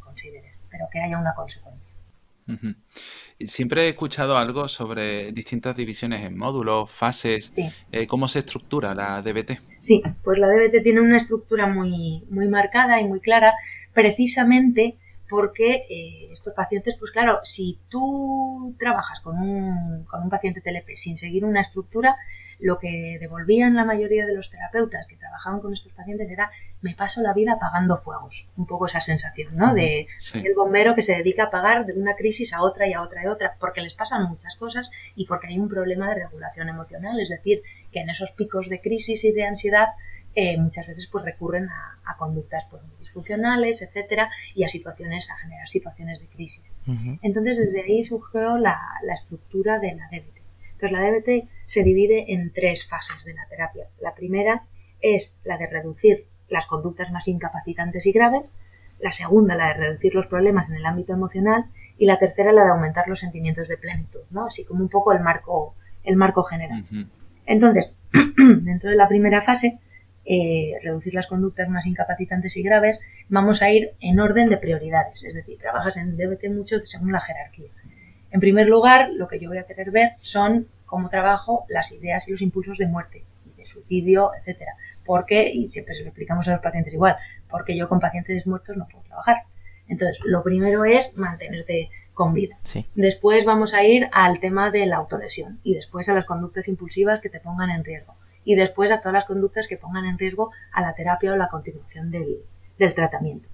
[0.00, 1.93] consideres, pero que haya una consecuencia.
[3.40, 7.52] Siempre he escuchado algo sobre distintas divisiones en módulos, fases,
[7.90, 9.60] eh, cómo se estructura la DBT.
[9.78, 13.54] Sí, pues la DBT tiene una estructura muy, muy marcada y muy clara,
[13.92, 20.60] precisamente porque eh, estos pacientes, pues claro, si tú trabajas con un, con un paciente
[20.60, 22.16] TLP sin seguir una estructura,
[22.60, 26.50] lo que devolvían la mayoría de los terapeutas que trabajaban con estos pacientes era
[26.82, 28.46] me paso la vida apagando fuegos.
[28.56, 29.74] Un poco esa sensación, ¿no?
[29.74, 33.02] De el bombero que se dedica a apagar de una crisis a otra y a
[33.02, 36.24] otra y a otra, porque les pasan muchas cosas y porque hay un problema de
[36.26, 37.18] regulación emocional.
[37.18, 39.88] Es decir, que en esos picos de crisis y de ansiedad
[40.34, 42.82] eh, muchas veces pues recurren a, conductas pues,
[43.14, 46.62] funcionales, etcétera, y a situaciones, a generar situaciones de crisis.
[47.22, 50.36] Entonces, desde ahí surgió la, la, estructura de la DBT.
[50.72, 53.86] Entonces, la DBT se divide en tres fases de la terapia.
[54.02, 54.62] La primera
[55.00, 58.44] es la de reducir las conductas más incapacitantes y graves,
[59.00, 61.64] la segunda la de reducir los problemas en el ámbito emocional
[61.98, 64.46] y la tercera la de aumentar los sentimientos de plenitud, ¿no?
[64.46, 65.74] Así como un poco el marco,
[66.04, 66.84] el marco general.
[67.46, 67.94] Entonces,
[68.36, 69.78] dentro de la primera fase,
[70.26, 75.22] eh, reducir las conductas más incapacitantes y graves, vamos a ir en orden de prioridades.
[75.22, 77.70] Es decir, trabajas en DBT mucho según la jerarquía.
[78.30, 82.26] En primer lugar, lo que yo voy a querer ver son cómo trabajo las ideas
[82.26, 83.22] y los impulsos de muerte,
[83.56, 84.72] de suicidio, etcétera.
[85.04, 87.16] Porque, y siempre se lo explicamos a los pacientes igual,
[87.50, 89.42] porque yo con pacientes muertos no puedo trabajar.
[89.88, 92.56] Entonces, lo primero es mantenerte con vida.
[92.94, 97.20] Después vamos a ir al tema de la autolesión y después a las conductas impulsivas
[97.20, 100.52] que te pongan en riesgo y después a todas las conductas que pongan en riesgo
[100.72, 102.42] a la terapia o la continuación del,
[102.94, 103.48] tratamiento.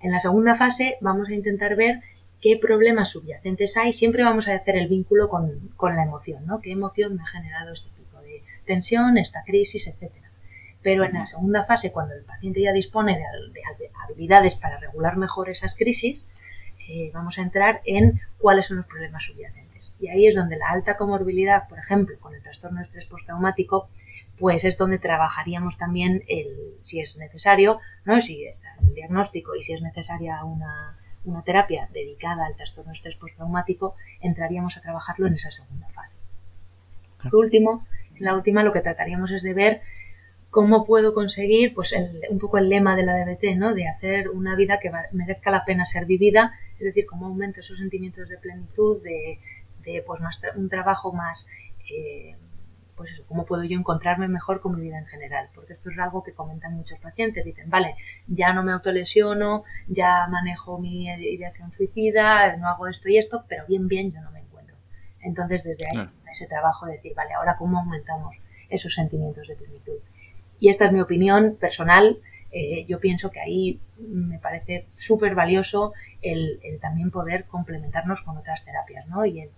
[0.00, 2.00] En la segunda fase vamos a intentar ver
[2.40, 3.92] qué problemas subyacentes hay.
[3.92, 6.60] Siempre vamos a hacer el vínculo con, la emoción, ¿no?
[6.60, 10.30] ¿Qué emoción me ha generado este tipo de tensión, esta crisis, etcétera?
[10.82, 13.24] Pero en la segunda fase, cuando el paciente ya dispone de,
[14.04, 16.26] habilidades para regular mejor esas crisis,
[16.88, 19.69] eh, vamos a entrar en cuáles son los problemas subyacentes.
[20.00, 23.88] Y ahí es donde la alta comorbilidad, por ejemplo, con el trastorno de estrés postraumático,
[24.38, 26.46] pues es donde trabajaríamos también el,
[26.82, 28.20] si es necesario, ¿no?
[28.20, 32.96] si está el diagnóstico y si es necesaria una, una terapia dedicada al trastorno de
[32.96, 36.16] estrés postraumático, entraríamos a trabajarlo en esa segunda fase.
[37.22, 37.84] Por último,
[38.16, 39.80] en la última lo que trataríamos es de ver
[40.48, 41.94] cómo puedo conseguir pues
[42.28, 43.74] un poco el lema de la DBT, ¿no?
[43.74, 47.78] De hacer una vida que merezca la pena ser vivida, es decir, cómo aumento esos
[47.78, 49.38] sentimientos de plenitud, de,
[50.06, 50.20] pues
[50.56, 51.46] un trabajo más
[51.90, 52.36] eh,
[53.00, 55.98] pues eso, cómo puedo yo encontrarme mejor con mi vida en general, porque esto es
[55.98, 57.94] algo que comentan muchos pacientes, dicen, vale,
[58.26, 63.64] ya no me autolesiono, ya manejo mi ideación suicida, no hago esto y esto, pero
[63.66, 64.76] bien, bien yo no me encuentro.
[65.22, 68.36] Entonces, desde ahí, ese trabajo de decir, vale, ahora cómo aumentamos
[68.68, 69.96] esos sentimientos de plenitud.
[70.58, 72.18] Y esta es mi opinión personal,
[72.52, 78.64] eh, yo pienso que ahí me parece súper valioso el, también poder complementarnos con otras
[78.64, 79.24] terapias, ¿no?
[79.24, 79.48] Y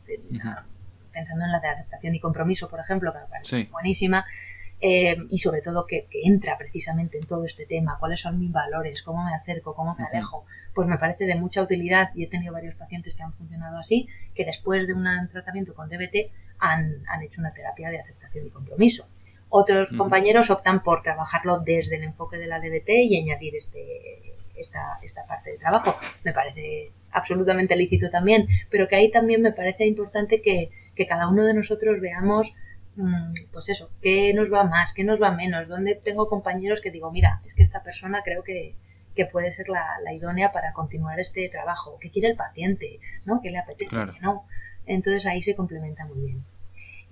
[1.13, 4.25] pensando en la de aceptación y compromiso, por ejemplo, que me parece buenísima,
[4.85, 9.03] eh, y sobre todo que, entra precisamente en todo este tema, cuáles son mis valores,
[9.03, 10.45] cómo me acerco, cómo me alejo,
[10.75, 14.09] pues me parece de mucha utilidad y he tenido varios pacientes que han funcionado así,
[14.35, 18.51] que después de un tratamiento con DBT han, han hecho una terapia de aceptación y
[18.51, 19.07] compromiso.
[19.51, 24.32] Otros compañeros optan por trabajarlo desde el enfoque de la DBT y añadir este,
[24.63, 25.95] esta, esta parte de trabajo.
[26.25, 30.71] Me parece absolutamente lícito también, pero que ahí también me parece importante que,
[31.09, 32.53] cada uno de nosotros veamos,
[32.95, 36.93] mm, pues eso, qué nos va más, qué nos va menos, dónde tengo compañeros que
[36.93, 38.77] digo, mira, es que esta persona creo que,
[39.33, 43.41] puede ser la, idónea para continuar este trabajo, qué quiere el paciente, ¿no?
[43.43, 43.97] ¿Qué le apetece?
[44.21, 44.45] ¿no?
[44.87, 46.45] Entonces ahí se complementa muy bien.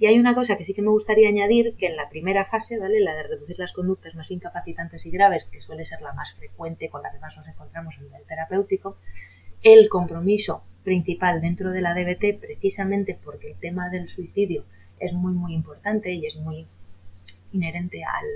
[0.01, 2.79] Y hay una cosa que sí que me gustaría añadir, que en la primera fase,
[2.79, 3.01] ¿vale?
[3.01, 6.89] La de reducir las conductas más incapacitantes y graves, que suele ser la más frecuente
[6.89, 8.97] con la que más nos encontramos en el terapéutico,
[9.63, 14.65] el compromiso principal dentro de la DBT, precisamente porque el tema del suicidio
[14.99, 16.67] es muy, muy importante y es muy
[17.53, 18.27] inherente al,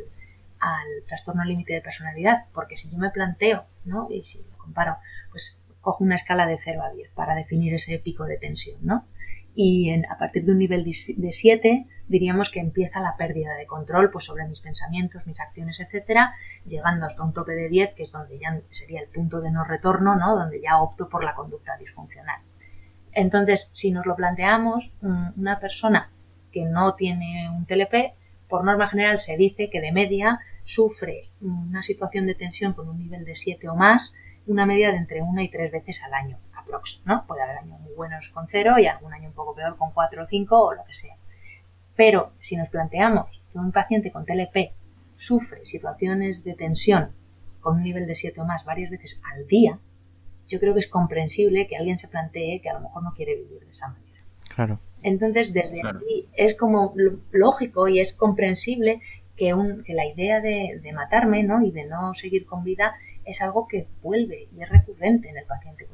[0.60, 4.08] al trastorno límite de personalidad, porque si yo me planteo, ¿no?
[4.10, 4.96] Y si lo comparo,
[5.30, 9.06] pues cojo una escala de 0 a 10 para definir ese pico de tensión, ¿no?
[9.54, 14.10] Y a partir de un nivel de 7 diríamos que empieza la pérdida de control
[14.10, 16.34] pues, sobre mis pensamientos, mis acciones, etcétera,
[16.66, 19.64] llegando hasta un tope de 10, que es donde ya sería el punto de no
[19.64, 20.36] retorno, ¿no?
[20.36, 22.40] donde ya opto por la conducta disfuncional.
[23.12, 26.10] Entonces, si nos lo planteamos, una persona
[26.52, 28.12] que no tiene un TLP,
[28.48, 32.98] por norma general se dice que de media sufre una situación de tensión con un
[32.98, 34.14] nivel de 7 o más,
[34.46, 36.38] una media de entre una y tres veces al año.
[37.04, 37.24] ¿No?
[37.26, 40.24] Puede haber años muy buenos con cero y algún año un poco peor con cuatro
[40.24, 41.16] o cinco o lo que sea.
[41.96, 44.72] Pero si nos planteamos que un paciente con TLP
[45.16, 47.10] sufre situaciones de tensión
[47.60, 49.78] con un nivel de 7 o más varias veces al día,
[50.48, 53.36] yo creo que es comprensible que alguien se plantee que a lo mejor no quiere
[53.36, 54.04] vivir de esa manera.
[54.54, 54.78] Claro.
[55.02, 56.94] Entonces, desde aquí es como
[57.32, 59.00] lógico y es comprensible
[59.36, 61.62] que, un, que la idea de, de, matarme ¿no?
[61.62, 65.46] y de no seguir con vida es algo que vuelve y es recurrente en el
[65.46, 65.93] paciente con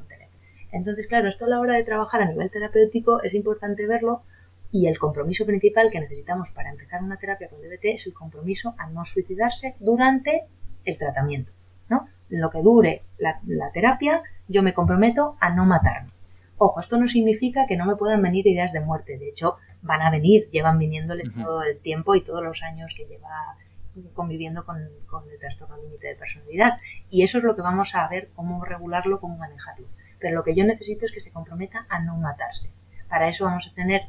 [0.71, 4.21] Entonces, claro, esto a la hora de trabajar a nivel terapéutico es importante verlo
[4.71, 8.73] y el compromiso principal que necesitamos para empezar una terapia con DBT es el compromiso
[8.77, 10.43] a no suicidarse durante
[10.85, 11.51] el tratamiento.
[11.89, 12.07] ¿no?
[12.29, 16.11] Lo que dure la, la terapia, yo me comprometo a no matarme.
[16.57, 19.17] Ojo, esto no significa que no me puedan venir ideas de muerte.
[19.17, 23.05] De hecho, van a venir, llevan viniéndole todo el tiempo y todos los años que
[23.05, 23.57] lleva
[24.13, 26.77] conviviendo con, el trastorno límite de personalidad.
[27.09, 29.87] Y eso es lo que vamos a ver cómo regularlo, cómo manejarlo.
[30.21, 32.69] Pero lo que yo necesito es que se comprometa a no matarse.
[33.09, 34.03] Para eso vamos a tener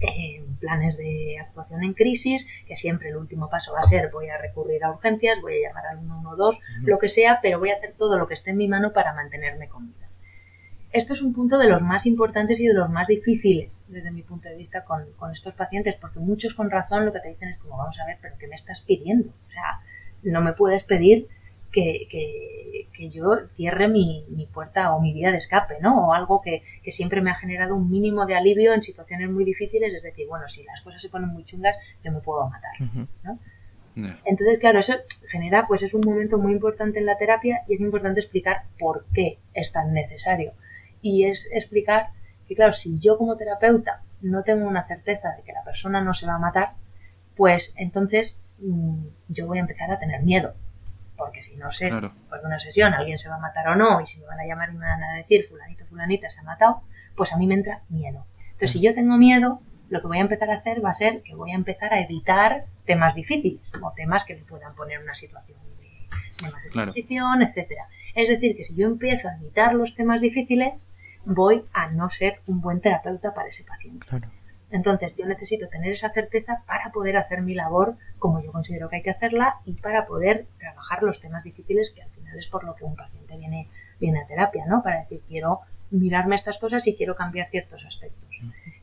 [0.00, 4.28] eh, planes de actuación en crisis, que siempre el último paso va a ser voy
[4.28, 7.76] a recurrir a urgencias, voy a llamar al 112, lo que sea, pero voy a
[7.76, 10.08] hacer todo lo que esté en mi mano para mantenerme con vida.
[10.92, 14.22] Esto es un punto de los más importantes y de los más difíciles desde mi
[14.22, 17.58] punto de vista con, estos pacientes, porque muchos con razón lo que te dicen es
[17.58, 19.28] como, vamos a ver, pero ¿qué me estás pidiendo?
[19.28, 19.80] O sea,
[20.24, 21.28] no me puedes pedir
[21.70, 26.08] que, yo cierre mi, puerta o mi vía de escape, ¿no?
[26.08, 29.94] O algo que, siempre me ha generado un mínimo de alivio en situaciones muy difíciles,
[29.94, 32.72] es decir, bueno, si las cosas se ponen muy chungas, yo me puedo matar,
[33.24, 33.38] ¿no?
[34.24, 34.94] Entonces, claro, eso
[35.30, 39.04] genera, pues es un momento muy importante en la terapia y es importante explicar por
[39.12, 40.52] qué es tan necesario
[41.02, 42.08] y es explicar
[42.46, 46.14] que, claro, si yo como terapeuta no tengo una certeza de que la persona no
[46.14, 46.70] se va a matar,
[47.36, 50.52] pues entonces mm, yo voy a empezar a tener miedo.
[51.20, 54.00] Porque si no sé, pues de una sesión alguien se va a matar o no,
[54.00, 56.42] y si me van a llamar y me van a decir fulanito, fulanita se ha
[56.42, 56.80] matado,
[57.14, 58.24] pues a mí me entra miedo.
[58.52, 61.22] Entonces, si yo tengo miedo, lo que voy a empezar a hacer va a ser
[61.22, 65.04] que voy a empezar a evitar temas difíciles, o temas que me puedan poner en
[65.04, 67.86] una situación de, más exposición, etcétera.
[68.14, 70.72] Es decir, que si yo empiezo a evitar los temas difíciles,
[71.26, 74.06] voy a no ser un buen terapeuta para ese paciente.
[74.70, 78.96] Entonces yo necesito tener esa certeza para poder hacer mi labor como yo considero que
[78.96, 82.64] hay que hacerla y para poder trabajar los temas difíciles que al final es por
[82.64, 84.82] lo que un paciente viene, viene a terapia, ¿no?
[84.82, 88.30] Para decir, quiero mirarme estas cosas y quiero cambiar ciertos aspectos.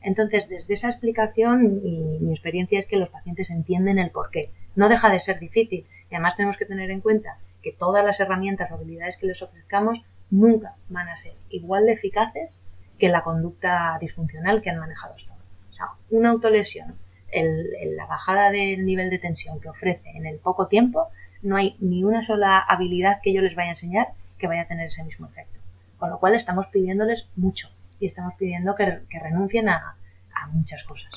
[0.02, 4.50] Entonces, desde esa explicación, mi, mi experiencia es que los pacientes entienden el por qué.
[4.76, 8.20] No deja de ser difícil y además tenemos que tener en cuenta que todas las
[8.20, 12.56] herramientas o habilidades que les ofrezcamos nunca van a ser igual de eficaces
[12.98, 15.37] que la conducta disfuncional que han manejado hasta ahora.
[15.78, 16.94] Sea, una autolesión,
[17.32, 21.08] la bajada del nivel de tensión que ofrece en el poco tiempo,
[21.42, 24.66] no hay ni una sola habilidad que yo les vaya a enseñar que vaya a
[24.66, 25.58] tener ese mismo efecto.
[25.98, 29.96] Con lo cual estamos pidiéndoles mucho y estamos pidiendo que, renuncien a,
[30.34, 31.10] a muchas cosas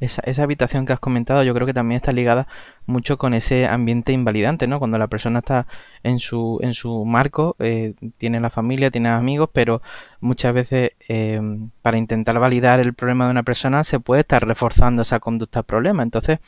[0.00, 2.46] esa, esa habitación que has comentado yo creo que también está ligada
[2.86, 4.78] mucho con ese ambiente invalidante, ¿no?
[4.78, 5.66] Cuando la persona está
[6.02, 9.82] en su, en su marco, eh, tiene la familia, tiene amigos, pero
[10.20, 11.40] muchas veces eh,
[11.82, 16.02] para intentar validar el problema de una persona se puede estar reforzando esa conducta problema.
[16.02, 16.38] Entonces,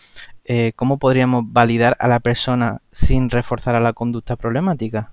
[0.45, 5.13] eh, ¿cómo podríamos validar a la persona sin reforzar a la conducta problemática?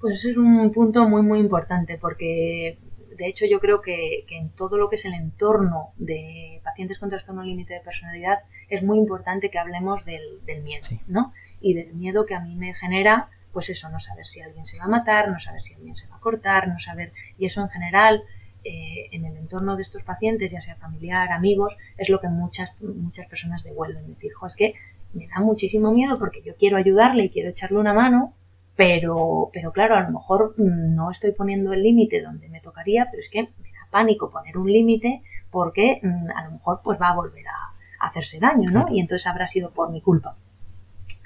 [0.00, 2.78] Pues es un punto muy muy importante porque
[3.20, 7.10] de hecho, yo creo que, en todo lo que es el entorno de pacientes con
[7.10, 8.38] trastorno límite de personalidad
[8.70, 11.34] es muy importante que hablemos del, miedo, ¿no?
[11.60, 14.78] Y del miedo que a mí me genera, pues eso, no saber si alguien se
[14.78, 17.12] va a matar, no saber si alguien se va a cortar, no saber.
[17.36, 18.22] Y eso en general,
[18.64, 22.70] eh, en el entorno de estos pacientes, ya sea familiar, amigos, es lo que muchas,
[22.80, 24.14] muchas personas devuelven.
[24.14, 24.72] Decir, jo, es que
[25.12, 28.32] me da muchísimo miedo porque yo quiero ayudarle y quiero echarle una mano,
[28.76, 33.20] pero, pero claro, a lo mejor no estoy poniendo el límite donde me tocaría, pero
[33.20, 37.10] es que me da pánico poner un límite porque mm, a lo mejor pues va
[37.10, 38.86] a volver a, hacerse daño, ¿no?
[38.90, 40.34] Y entonces habrá sido por mi culpa.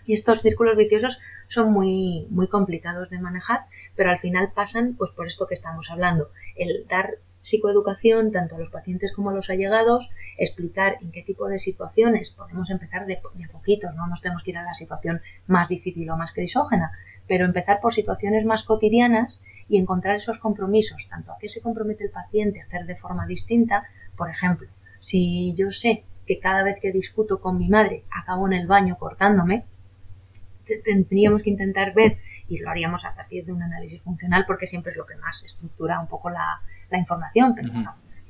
[0.07, 3.61] Y estos círculos viciosos son muy, muy complicados de manejar,
[3.95, 7.11] pero al final pasan pues por esto que estamos hablando, el dar
[7.45, 12.31] psicoeducación tanto a los pacientes como a los allegados, explicar en qué tipo de situaciones
[12.31, 16.09] podemos empezar de, de poquitos, no nos tenemos que ir a la situación más difícil
[16.11, 16.91] o más crisógena,
[17.29, 19.39] pero empezar por situaciones más cotidianas
[19.69, 23.27] y encontrar esos compromisos, tanto a qué se compromete el paciente a hacer de forma
[23.27, 23.85] distinta.
[24.17, 24.69] Por ejemplo,
[25.01, 28.97] si yo sé que cada vez que discuto con mi madre acabo en el baño
[28.97, 29.65] cortándome,
[30.85, 32.17] tendríamos que intentar ver,
[32.49, 35.43] y lo haríamos a partir de un análisis funcional porque siempre es lo que más
[35.45, 36.61] estructura un poco la,
[36.99, 37.71] información, pero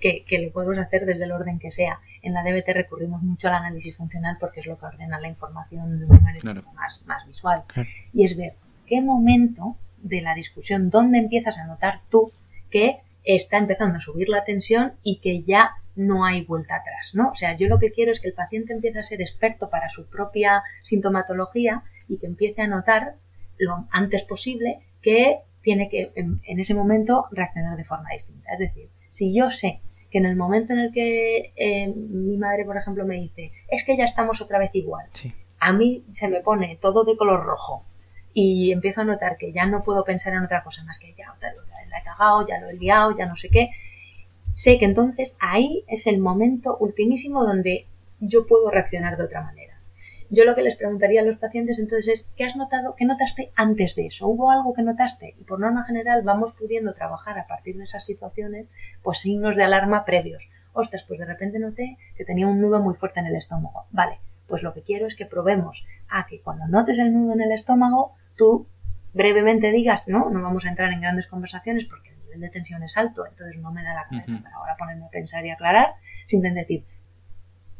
[0.00, 1.98] que, que, lo podemos hacer desde el orden que sea.
[2.22, 5.98] En la DBT recurrimos mucho al análisis funcional porque es lo que ordena la información
[5.98, 7.62] de una manera más, más visual.
[8.12, 8.54] Y es ver
[8.86, 12.32] qué momento de la discusión, dónde empiezas a notar tú
[12.70, 17.30] que está empezando a subir la tensión y que ya no hay vuelta atrás, ¿no?
[17.30, 19.88] O sea, yo lo que quiero es que el paciente empiece a ser experto para
[19.88, 23.14] su propia sintomatología y que empiece a notar
[23.58, 28.52] lo antes posible que tiene que en, ese momento reaccionar de forma distinta.
[28.52, 32.64] Es decir, si yo sé que en el momento en el que eh, mi madre,
[32.64, 35.06] por ejemplo, me dice, es que ya estamos otra vez igual,
[35.58, 37.84] a mí se me pone todo de color rojo
[38.34, 41.34] y empiezo a notar que ya no puedo pensar en otra cosa más que ya
[41.40, 43.70] la he cagado, ya lo he liado, ya no sé qué,
[44.52, 47.86] sé que entonces ahí es el momento ultimísimo donde
[48.20, 49.73] yo puedo reaccionar de otra manera.
[50.34, 52.96] Yo lo que les preguntaría a los pacientes entonces es, ¿qué has notado?
[52.96, 54.26] ¿Qué notaste antes de eso?
[54.26, 55.36] ¿Hubo algo que notaste?
[55.38, 58.66] Y por norma general vamos pudiendo trabajar a partir de esas situaciones,
[59.04, 60.42] pues signos de alarma previos.
[60.72, 63.84] Ostras, pues de repente noté que tenía un nudo muy fuerte en el estómago.
[63.92, 64.18] Vale,
[64.48, 67.52] pues lo que quiero es que probemos a que cuando notes el nudo en el
[67.52, 68.66] estómago, tú
[69.12, 73.24] brevemente digas, no, no vamos a entrar en grandes conversaciones porque de tensión es alto,
[73.24, 75.90] entonces no me da la cabeza para ahora ponerme a pensar y aclarar,
[76.26, 76.84] simplemente decir,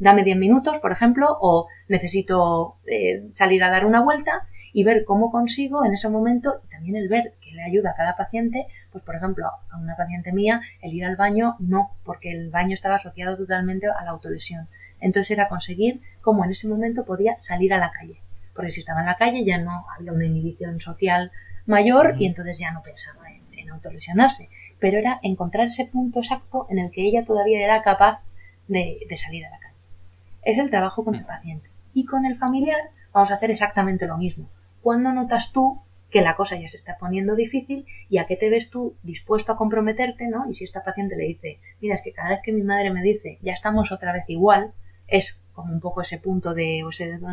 [0.05, 5.05] dame 10 minutos, por ejemplo, o necesito eh, salir a dar una vuelta y ver
[5.05, 8.67] cómo consigo en ese momento y también el ver que le ayuda a cada paciente,
[8.93, 12.75] pues por ejemplo, a una paciente mía, el ir al baño no, porque el baño
[12.75, 14.69] estaba asociado totalmente a la autolesión.
[15.01, 18.21] Entonces era conseguir cómo en ese momento podía salir a la calle.
[18.55, 21.33] Porque si estaba en la calle ya no había una inhibición social
[21.67, 23.25] mayor y entonces ya no pensaba
[23.75, 24.49] autolesionarse,
[24.79, 28.21] pero era encontrar ese punto exacto en el que ella todavía era capaz
[28.69, 29.64] de, salir a la calle.
[30.45, 31.69] Es el trabajo con el paciente.
[31.95, 32.81] Y con el familiar
[33.13, 34.49] vamos a hacer exactamente lo mismo.
[34.83, 35.81] ¿Cuándo notas tú
[36.11, 39.51] que la cosa ya se está poniendo difícil y a qué te ves tú dispuesto
[39.51, 40.49] a comprometerte, ¿no?
[40.49, 43.03] Y si esta paciente le dice, mira, es que cada vez que mi madre me
[43.03, 44.71] dice, ya estamos otra vez igual,
[45.09, 46.85] es como un poco ese punto de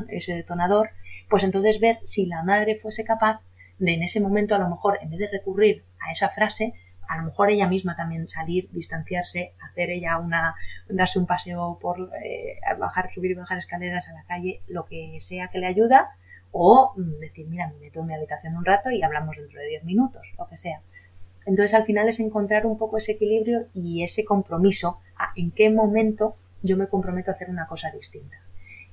[0.10, 0.90] ese detonador,
[1.30, 3.42] pues entonces ver si la madre fuese capaz
[3.78, 6.74] de en ese momento a lo mejor en vez de recurrir a esa frase,
[7.12, 10.56] a lo mejor ella misma también salir, distanciarse, hacer ella una,
[10.88, 15.18] darse un paseo por eh, bajar, subir y bajar escaleras a la calle, lo que
[15.20, 16.12] sea que le ayuda,
[16.54, 19.68] o mm, decir, mira, me meto en mi habitación un rato y hablamos dentro de
[19.68, 20.80] 10 minutos, lo que sea.
[21.46, 25.70] Entonces al final es encontrar un poco ese equilibrio y ese compromiso a en qué
[25.70, 28.38] momento yo me comprometo a hacer una cosa distinta.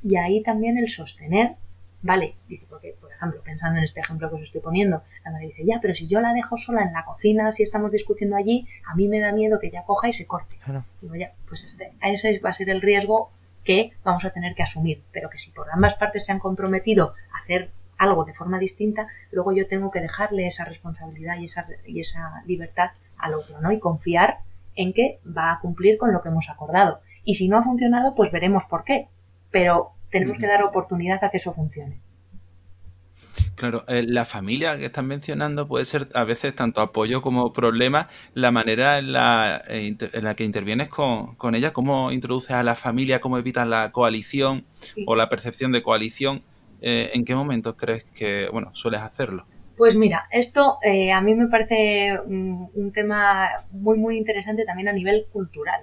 [0.02, 1.52] Y ahí también el sostener
[2.00, 5.48] Vale, dice, porque, por ejemplo, pensando en este ejemplo que os estoy poniendo, la madre
[5.48, 8.68] dice, ya, pero si yo la dejo sola en la cocina, si estamos discutiendo allí,
[8.86, 10.58] a mí me da miedo que ella coja y se corte.
[11.00, 13.30] Digo, ya, pues este, ese va a ser el riesgo
[13.64, 17.14] que vamos a tener que asumir, pero que si por ambas partes se han comprometido
[17.32, 21.66] a hacer algo de forma distinta, luego yo tengo que dejarle esa responsabilidad y esa,
[21.84, 23.72] y esa libertad al otro, ¿no?
[23.72, 24.38] Y confiar
[24.76, 27.00] en que va a cumplir con lo que hemos acordado.
[27.24, 29.08] Y si no ha funcionado, pues veremos por qué.
[29.50, 32.00] Pero tenemos que dar oportunidad a que eso funcione.
[33.58, 38.08] Claro, eh, la familia que están mencionando puede ser a veces tanto apoyo como problema.
[38.32, 42.62] La manera en la, eh, en la que intervienes con, con, ella, cómo introduces a
[42.62, 44.64] la familia, cómo evitas la coalición
[45.06, 46.42] o la percepción de coalición,
[46.82, 49.44] eh, ¿en qué momentos crees que bueno sueles hacerlo?
[49.76, 50.78] Pues mira, esto
[51.12, 55.82] a mí me parece un, un, tema muy muy interesante también a nivel cultural.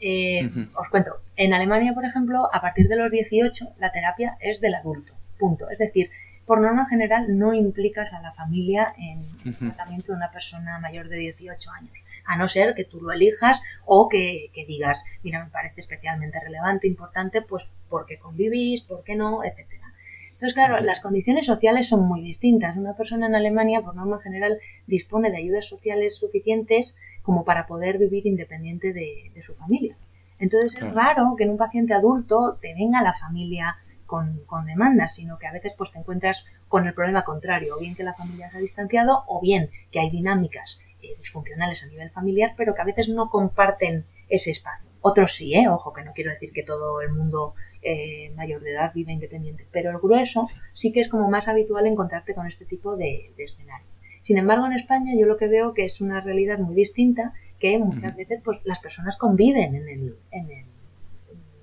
[0.00, 4.60] Eh, os cuento, en Alemania, por ejemplo, a partir de los 18 la terapia es
[4.60, 5.70] del adulto, punto.
[5.70, 6.10] Es decir,
[6.46, 11.08] por norma general no implicas a la familia en el tratamiento de una persona mayor
[11.08, 11.92] de 18 años,
[12.24, 16.86] a no ser que tú lo elijas o que, digas, mira, me parece especialmente relevante,
[16.86, 19.92] importante, pues porque convivís, por qué no, etcétera.
[20.32, 22.76] Entonces, claro, las condiciones sociales son muy distintas.
[22.76, 26.96] Una persona en Alemania, por norma general, dispone de ayudas sociales suficientes
[27.26, 29.96] como para poder vivir independiente de, su familia.
[30.38, 35.36] Entonces es raro que en un paciente adulto te venga la familia con, demandas, sino
[35.36, 38.48] que a veces pues te encuentras con el problema contrario, o bien que la familia
[38.50, 42.82] se ha distanciado, o bien que hay dinámicas eh, disfuncionales a nivel familiar, pero que
[42.82, 44.88] a veces no comparten ese espacio.
[45.00, 45.68] Otros sí, ¿eh?
[45.68, 49.66] ojo, que no quiero decir que todo el mundo eh, mayor de edad vive independiente,
[49.72, 53.44] pero el grueso sí que es como más habitual encontrarte con este tipo de, de
[53.44, 53.95] escenario.
[54.26, 57.78] Sin embargo, en España yo lo que veo que es una realidad muy distinta, que
[57.78, 60.64] muchas veces pues las personas conviven en el, en el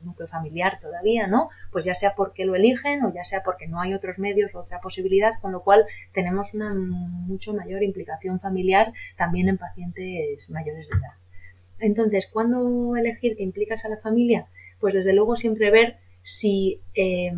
[0.02, 1.50] núcleo familiar todavía, ¿no?
[1.74, 4.60] Pues ya sea porque lo eligen o ya sea porque no hay otros medios o
[4.60, 5.84] otra posibilidad, con lo cual
[6.14, 11.16] tenemos una mucho mayor implicación familiar también en pacientes mayores de edad.
[11.80, 14.46] Entonces, ¿cuándo elegir que implicas a la familia?
[14.80, 17.34] Pues desde luego siempre ver si eh,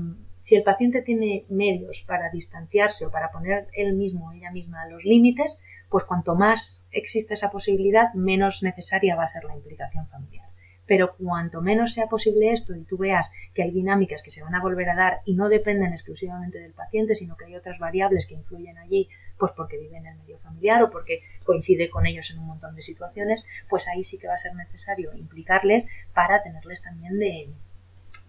[0.45, 4.85] si el paciente tiene medios para distanciarse o para poner él mismo o ella misma
[4.85, 5.57] los límites,
[5.89, 10.45] pues cuanto más exista esa posibilidad, menos necesaria va a ser la implicación familiar.
[10.85, 14.53] Pero cuanto menos sea posible esto y tú veas que hay dinámicas que se van
[14.53, 18.27] a volver a dar y no dependen exclusivamente del paciente, sino que hay otras variables
[18.27, 22.29] que influyen allí, pues porque vive en el medio familiar o porque coincide con ellos
[22.29, 26.43] en un montón de situaciones, pues ahí sí que va a ser necesario implicarles para
[26.43, 27.49] tenerles también de,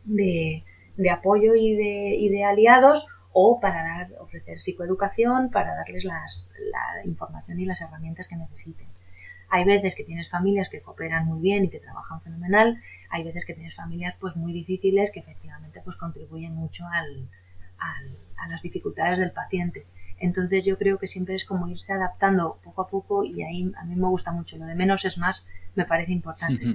[0.04, 0.64] de,
[1.10, 7.04] apoyo y de, y de aliados o para dar, ofrecer psicoeducación, para darles las, la
[7.04, 8.86] información y las herramientas que necesiten.
[9.48, 12.80] Hay veces que tienes familias que cooperan muy bien y que trabajan fenomenal,
[13.10, 17.28] hay veces que tienes familias pues muy difíciles que efectivamente pues contribuyen mucho al,
[17.78, 19.86] a las dificultades del paciente.
[20.18, 23.84] Entonces yo creo que siempre es como irse adaptando poco a poco y ahí a
[23.84, 24.56] mí me gusta mucho.
[24.56, 25.44] Lo de menos es más,
[25.74, 26.74] me parece importante.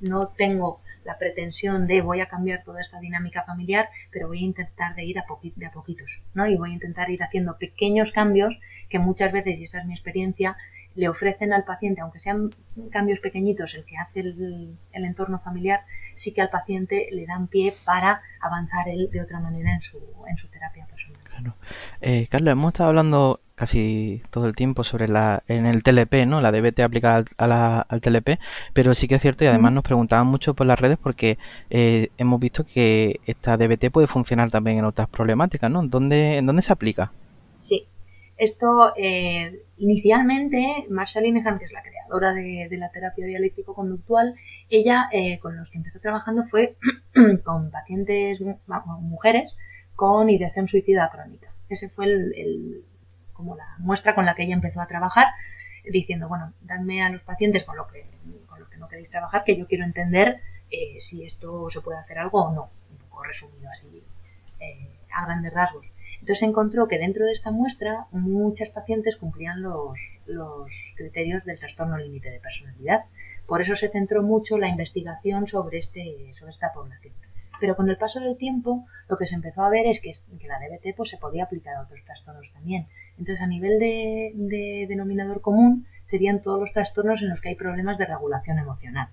[0.00, 4.46] No tengo la pretensión de voy a cambiar toda esta dinámica familiar, pero voy a
[4.46, 5.24] intentar de ir a
[5.56, 6.46] de a poquitos, ¿no?
[6.46, 9.94] Y voy a intentar ir haciendo pequeños cambios que muchas veces, y esa es mi
[9.94, 10.56] experiencia,
[10.94, 12.50] le ofrecen al paciente, aunque sean
[12.90, 15.80] cambios pequeñitos el que hace el, entorno familiar,
[16.14, 19.98] sí que al paciente le dan pie para avanzar él de otra manera en su,
[20.28, 21.54] en su terapia personal.
[22.00, 26.40] Eh, Carlos, hemos estado hablando casi todo el tiempo sobre la en el TLP, ¿no?
[26.40, 27.24] La DBT aplicada
[27.88, 28.38] al TLP,
[28.72, 31.38] pero sí que es cierto y además nos preguntaban mucho por las redes porque
[31.70, 35.80] eh, hemos visto que esta DBT puede funcionar también en otras problemáticas, ¿no?
[35.80, 37.12] ¿En dónde, en dónde se aplica?
[37.60, 37.86] Sí,
[38.36, 44.34] esto eh, inicialmente Marsha Linehan, que es la creadora de, la terapia dialéctico-conductual,
[44.68, 46.74] ella eh, con los que empezó trabajando fue
[47.44, 48.42] con pacientes,
[49.00, 49.52] mujeres,
[49.94, 51.48] con ideación suicida crónica.
[51.68, 52.84] Ese fue el
[53.34, 55.26] como la muestra con la que ella empezó a trabajar,
[55.84, 58.06] diciendo, bueno, dadme a los pacientes con lo que,
[58.46, 61.98] con lo que no queréis trabajar, que yo quiero entender eh, si esto se puede
[61.98, 64.02] hacer algo o no, un poco resumido así,
[64.60, 65.86] eh, a grandes rasgos.
[66.20, 71.98] Entonces encontró que dentro de esta muestra muchas pacientes cumplían los, los criterios del trastorno
[71.98, 73.04] límite de personalidad.
[73.46, 77.12] Por eso se centró mucho la investigación sobre, este, sobre esta población.
[77.60, 80.48] Pero con el paso del tiempo, lo que se empezó a ver es que, que
[80.48, 82.86] la DBT pues, se podía aplicar a otros trastornos también.
[83.18, 87.98] Entonces, a nivel de, denominador común, serían todos los trastornos en los que hay problemas
[87.98, 89.08] de regulación emocional,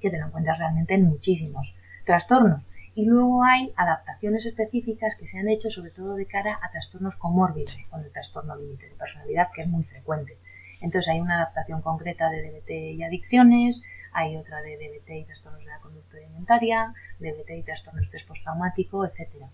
[0.00, 1.74] que te lo encuentras realmente en muchísimos
[2.04, 2.62] trastornos.
[2.94, 7.16] Y luego hay adaptaciones específicas que se han hecho sobre todo de cara a trastornos
[7.16, 10.38] comórbidos, con el trastorno límite de personalidad, que es muy frecuente.
[10.80, 13.82] Entonces hay una adaptación concreta de DBT y adicciones,
[14.12, 15.63] hay otra de DBT y trastornos
[16.16, 19.48] alimentaria, DBT y trastornos de estrés postraumático, etcétera.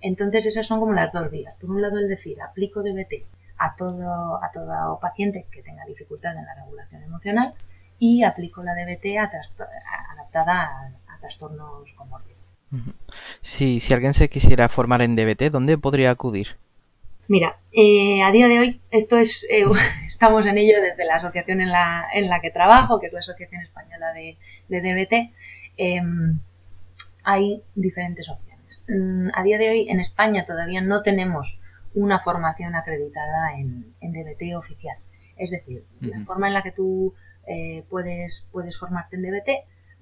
[0.00, 1.54] Entonces esas son como las dos vías.
[1.60, 3.24] Por un lado el decir, aplico DBT
[3.58, 7.54] a todo, a todo paciente que tenga dificultad en la regulación emocional
[7.98, 12.40] y aplico la DBT adaptada a, trastornos comórbidos.
[13.42, 16.56] Si, si alguien se quisiera formar en DBT, ¿dónde podría acudir?
[17.28, 19.64] Mira, eh, a día de hoy esto es eh,
[20.06, 23.20] estamos en ello desde la asociación en la, en la que trabajo, que es la
[23.20, 24.36] Asociación Española de,
[24.68, 25.32] DBT.
[25.76, 26.38] Em,
[27.24, 28.82] hay diferentes opciones.
[28.88, 31.58] Mm, a día de hoy en España todavía no tenemos
[31.94, 34.96] una formación acreditada en, DBT oficial.
[35.36, 37.14] Es decir, la forma en la que tú
[37.46, 39.50] eh, puedes, puedes formarte en DBT,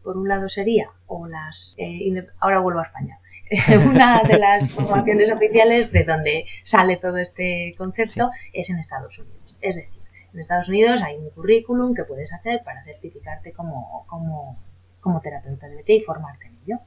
[0.02, 1.74] por un lado sería, o las...
[1.78, 3.18] Eh, ahora vuelvo a España.
[3.84, 9.56] una de las formaciones oficiales de donde sale todo este concepto es en Estados Unidos.
[9.60, 10.00] Es decir,
[10.32, 14.56] en Estados Unidos hay un currículum que puedes hacer para certificarte como, como,
[15.00, 16.80] como terapeuta de DBT y formarte en ello.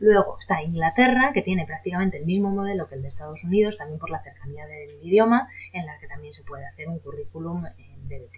[0.00, 3.98] Luego está Inglaterra, que tiene prácticamente el mismo modelo que el de Estados Unidos, también
[3.98, 8.08] por la cercanía del idioma, en la que también se puede hacer un currículum en
[8.08, 8.36] DBT.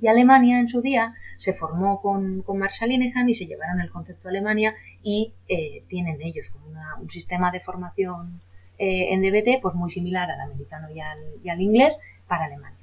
[0.00, 3.90] Y Alemania en su día se formó con, con Marshall Linehan y se llevaron el
[3.90, 6.52] concepto a Alemania y eh, tienen ellos
[7.00, 8.40] un sistema de formación
[8.78, 12.78] eh, en DBT pues muy similar al americano y al, y al inglés para Alemania.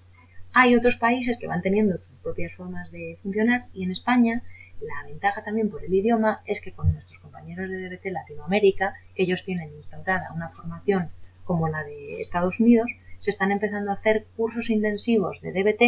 [0.54, 4.42] Hay otros países que van teniendo sus propias formas de funcionar y en España
[4.82, 9.24] la ventaja también por el idioma es que con nuestros compañeros de DBT Latinoamérica, que
[9.24, 11.10] ellos tienen instaurada una formación
[11.44, 15.82] como la de Estados Unidos, se están empezando a hacer cursos intensivos de DBT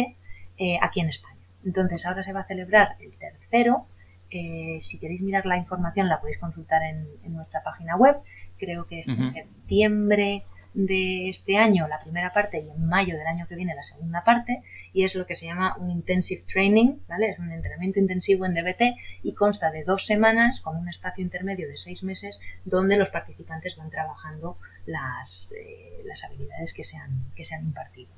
[0.58, 1.36] eh, aquí en España.
[1.64, 3.86] Entonces ahora se va a celebrar el tercero.
[4.30, 8.16] Eh, si queréis mirar la información la podéis consultar en, nuestra página web.
[8.58, 13.26] Creo que es en septiembre de este año la primera parte y en mayo del
[13.26, 14.62] año que viene la segunda parte
[14.92, 17.30] y es lo que se llama un intensive training, ¿vale?
[17.30, 21.68] Es un entrenamiento intensivo en DBT y consta de dos semanas con un espacio intermedio
[21.68, 24.56] de seis meses donde los participantes van trabajando
[24.86, 28.10] las, eh, las habilidades que se han, que se han impartido.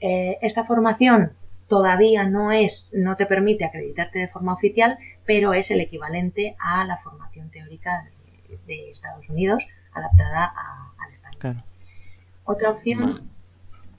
[0.00, 1.32] Eh, esta formación
[1.68, 6.84] todavía no es, no te permite acreditarte de forma oficial, pero es el equivalente a
[6.84, 8.04] la formación teórica
[8.66, 9.62] de, Estados Unidos
[9.94, 10.71] adaptada a,
[12.44, 13.30] Otra opción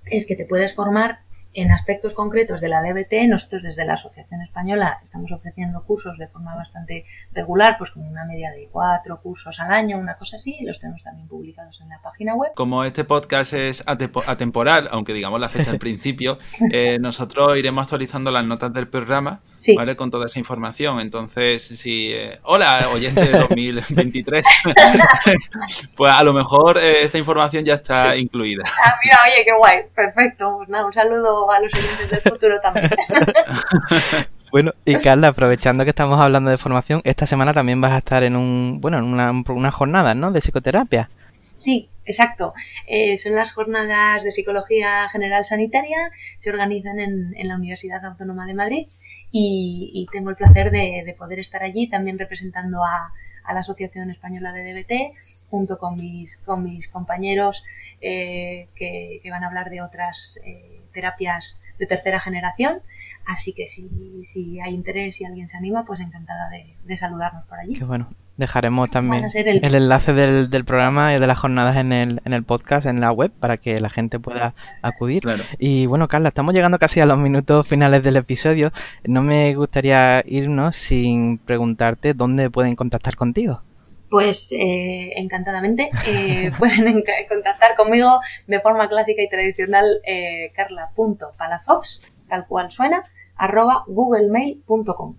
[0.06, 1.20] es que te puedes formar
[1.54, 6.28] en aspectos concretos de la DBT, nosotros desde la Asociación Española estamos ofreciendo cursos de
[6.28, 10.56] forma bastante regular, pues como una media de cuatro cursos al año, una cosa así,
[10.60, 12.52] y los tenemos también publicados en la página web.
[12.56, 16.40] Como este podcast es atemporal, aunque digamos la fecha al principio,
[16.72, 19.42] eh, nosotros iremos actualizando las notas del programa
[19.76, 19.96] ¿vale?
[19.96, 21.00] Con toda esa información.
[21.00, 24.46] Entonces, si, eh, hola, oyente de 2023,
[25.96, 28.64] pues a lo mejor eh, esta información ya está incluida.
[28.66, 30.56] Ah, mira, oye, qué guay, perfecto.
[30.58, 32.90] Pues nada, un saludo a los oyentes del futuro también.
[34.54, 38.22] Bueno, y Carla, aprovechando que estamos hablando de formación, esta semana también vas a estar
[38.22, 40.32] en un, bueno, en una, una jornada, ¿no?
[40.32, 41.10] De psicoterapia.
[41.56, 42.54] Sí, exacto.
[42.86, 45.98] Eh, son las jornadas de psicología general sanitaria,
[46.38, 48.88] se organizan en, en la Universidad Autónoma de Madrid
[49.36, 53.12] y, tengo el placer de, poder estar allí también representando a,
[53.52, 57.64] la Asociación Española de DBT junto con mis, con mis compañeros
[58.00, 62.82] eh, que, van a hablar de otras eh, terapias de tercera generación.
[63.26, 67.46] Así que si, si hay interés y alguien se anima, pues encantada de, de saludarnos
[67.46, 67.74] por allí.
[67.74, 68.10] Qué bueno.
[68.36, 69.76] Dejaremos también el...
[69.76, 73.12] enlace del, del, programa y de las jornadas en el, en el podcast, en la
[73.12, 75.22] web, para que la gente pueda acudir.
[75.60, 78.72] Y bueno, Carla, estamos llegando casi a los minutos finales del episodio.
[79.04, 83.62] No me gustaría irnos sin preguntarte dónde pueden contactar contigo.
[84.10, 92.48] Pues eh, encantadamente eh, pueden contactar conmigo de forma clásica y tradicional eh, carla.palafox, tal
[92.48, 93.04] cual suena,
[93.36, 95.18] arroba googlemail.com.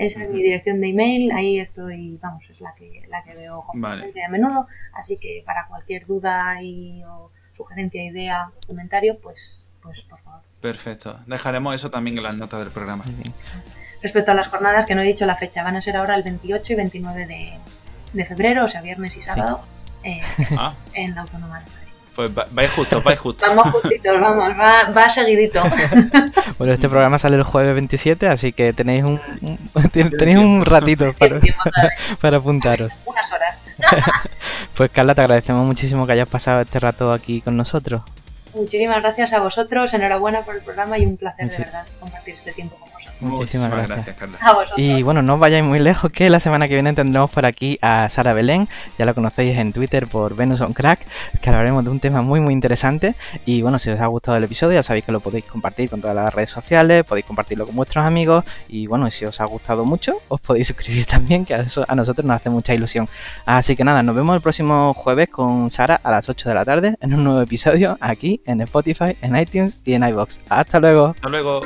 [0.00, 3.66] Esa es mi dirección de email, ahí estoy, vamos, es la que, la que veo
[3.70, 10.18] a menudo, así que para cualquier duda y, o sugerencia, idea, comentario, pues, pues por
[10.20, 10.40] favor.
[10.62, 13.04] Perfecto, dejaremos eso también en las notas del programa.
[14.02, 16.22] Respecto a las jornadas, que no he dicho la fecha, van a ser ahora el
[16.22, 17.52] 28 y 29 de,
[18.14, 19.60] de febrero, o sea, viernes y sábado,
[20.02, 20.22] eh,
[20.56, 20.72] ah.
[20.94, 21.62] en la Autónoma
[22.28, 23.46] pues vais justo, vais justo.
[23.46, 25.62] Vamos justitos, vamos, va, va seguidito.
[26.58, 29.20] bueno, este programa sale el jueves 27, así que tenéis un,
[29.92, 31.40] tenéis un ratito para,
[32.20, 32.90] para apuntaros.
[33.06, 33.56] Unas horas.
[34.76, 38.02] pues Carla, te agradecemos muchísimo que hayas pasado este rato aquí con nosotros.
[38.54, 42.52] Muchísimas gracias a vosotros, enhorabuena por el programa y un placer de verdad compartir este
[42.52, 42.89] tiempo con
[43.20, 44.16] Muchísimas, gracias.
[44.16, 44.38] Carla.
[44.76, 48.08] Y bueno, no vayáis muy lejos, que la semana que viene tendremos por aquí a
[48.08, 48.68] Sara Belén,
[48.98, 51.00] ya la conocéis en Twitter por Venus on Crack,
[51.40, 53.14] que hablaremos de un tema muy muy interesante.
[53.46, 56.00] Y bueno, si os ha gustado el episodio, ya sabéis que lo podéis compartir con
[56.00, 58.44] todas las redes sociales, podéis compartirlo con vuestros amigos.
[58.68, 61.94] Y bueno, si os ha gustado mucho, os podéis suscribir también, que a, eso, a
[61.94, 63.08] nosotros nos hace mucha ilusión.
[63.46, 66.64] Así que nada, nos vemos el próximo jueves con Sara a las 8 de la
[66.64, 70.40] tarde en un nuevo episodio aquí en Spotify, en iTunes y en iBox.
[70.48, 71.14] Hasta luego.
[71.16, 71.60] Hasta luego.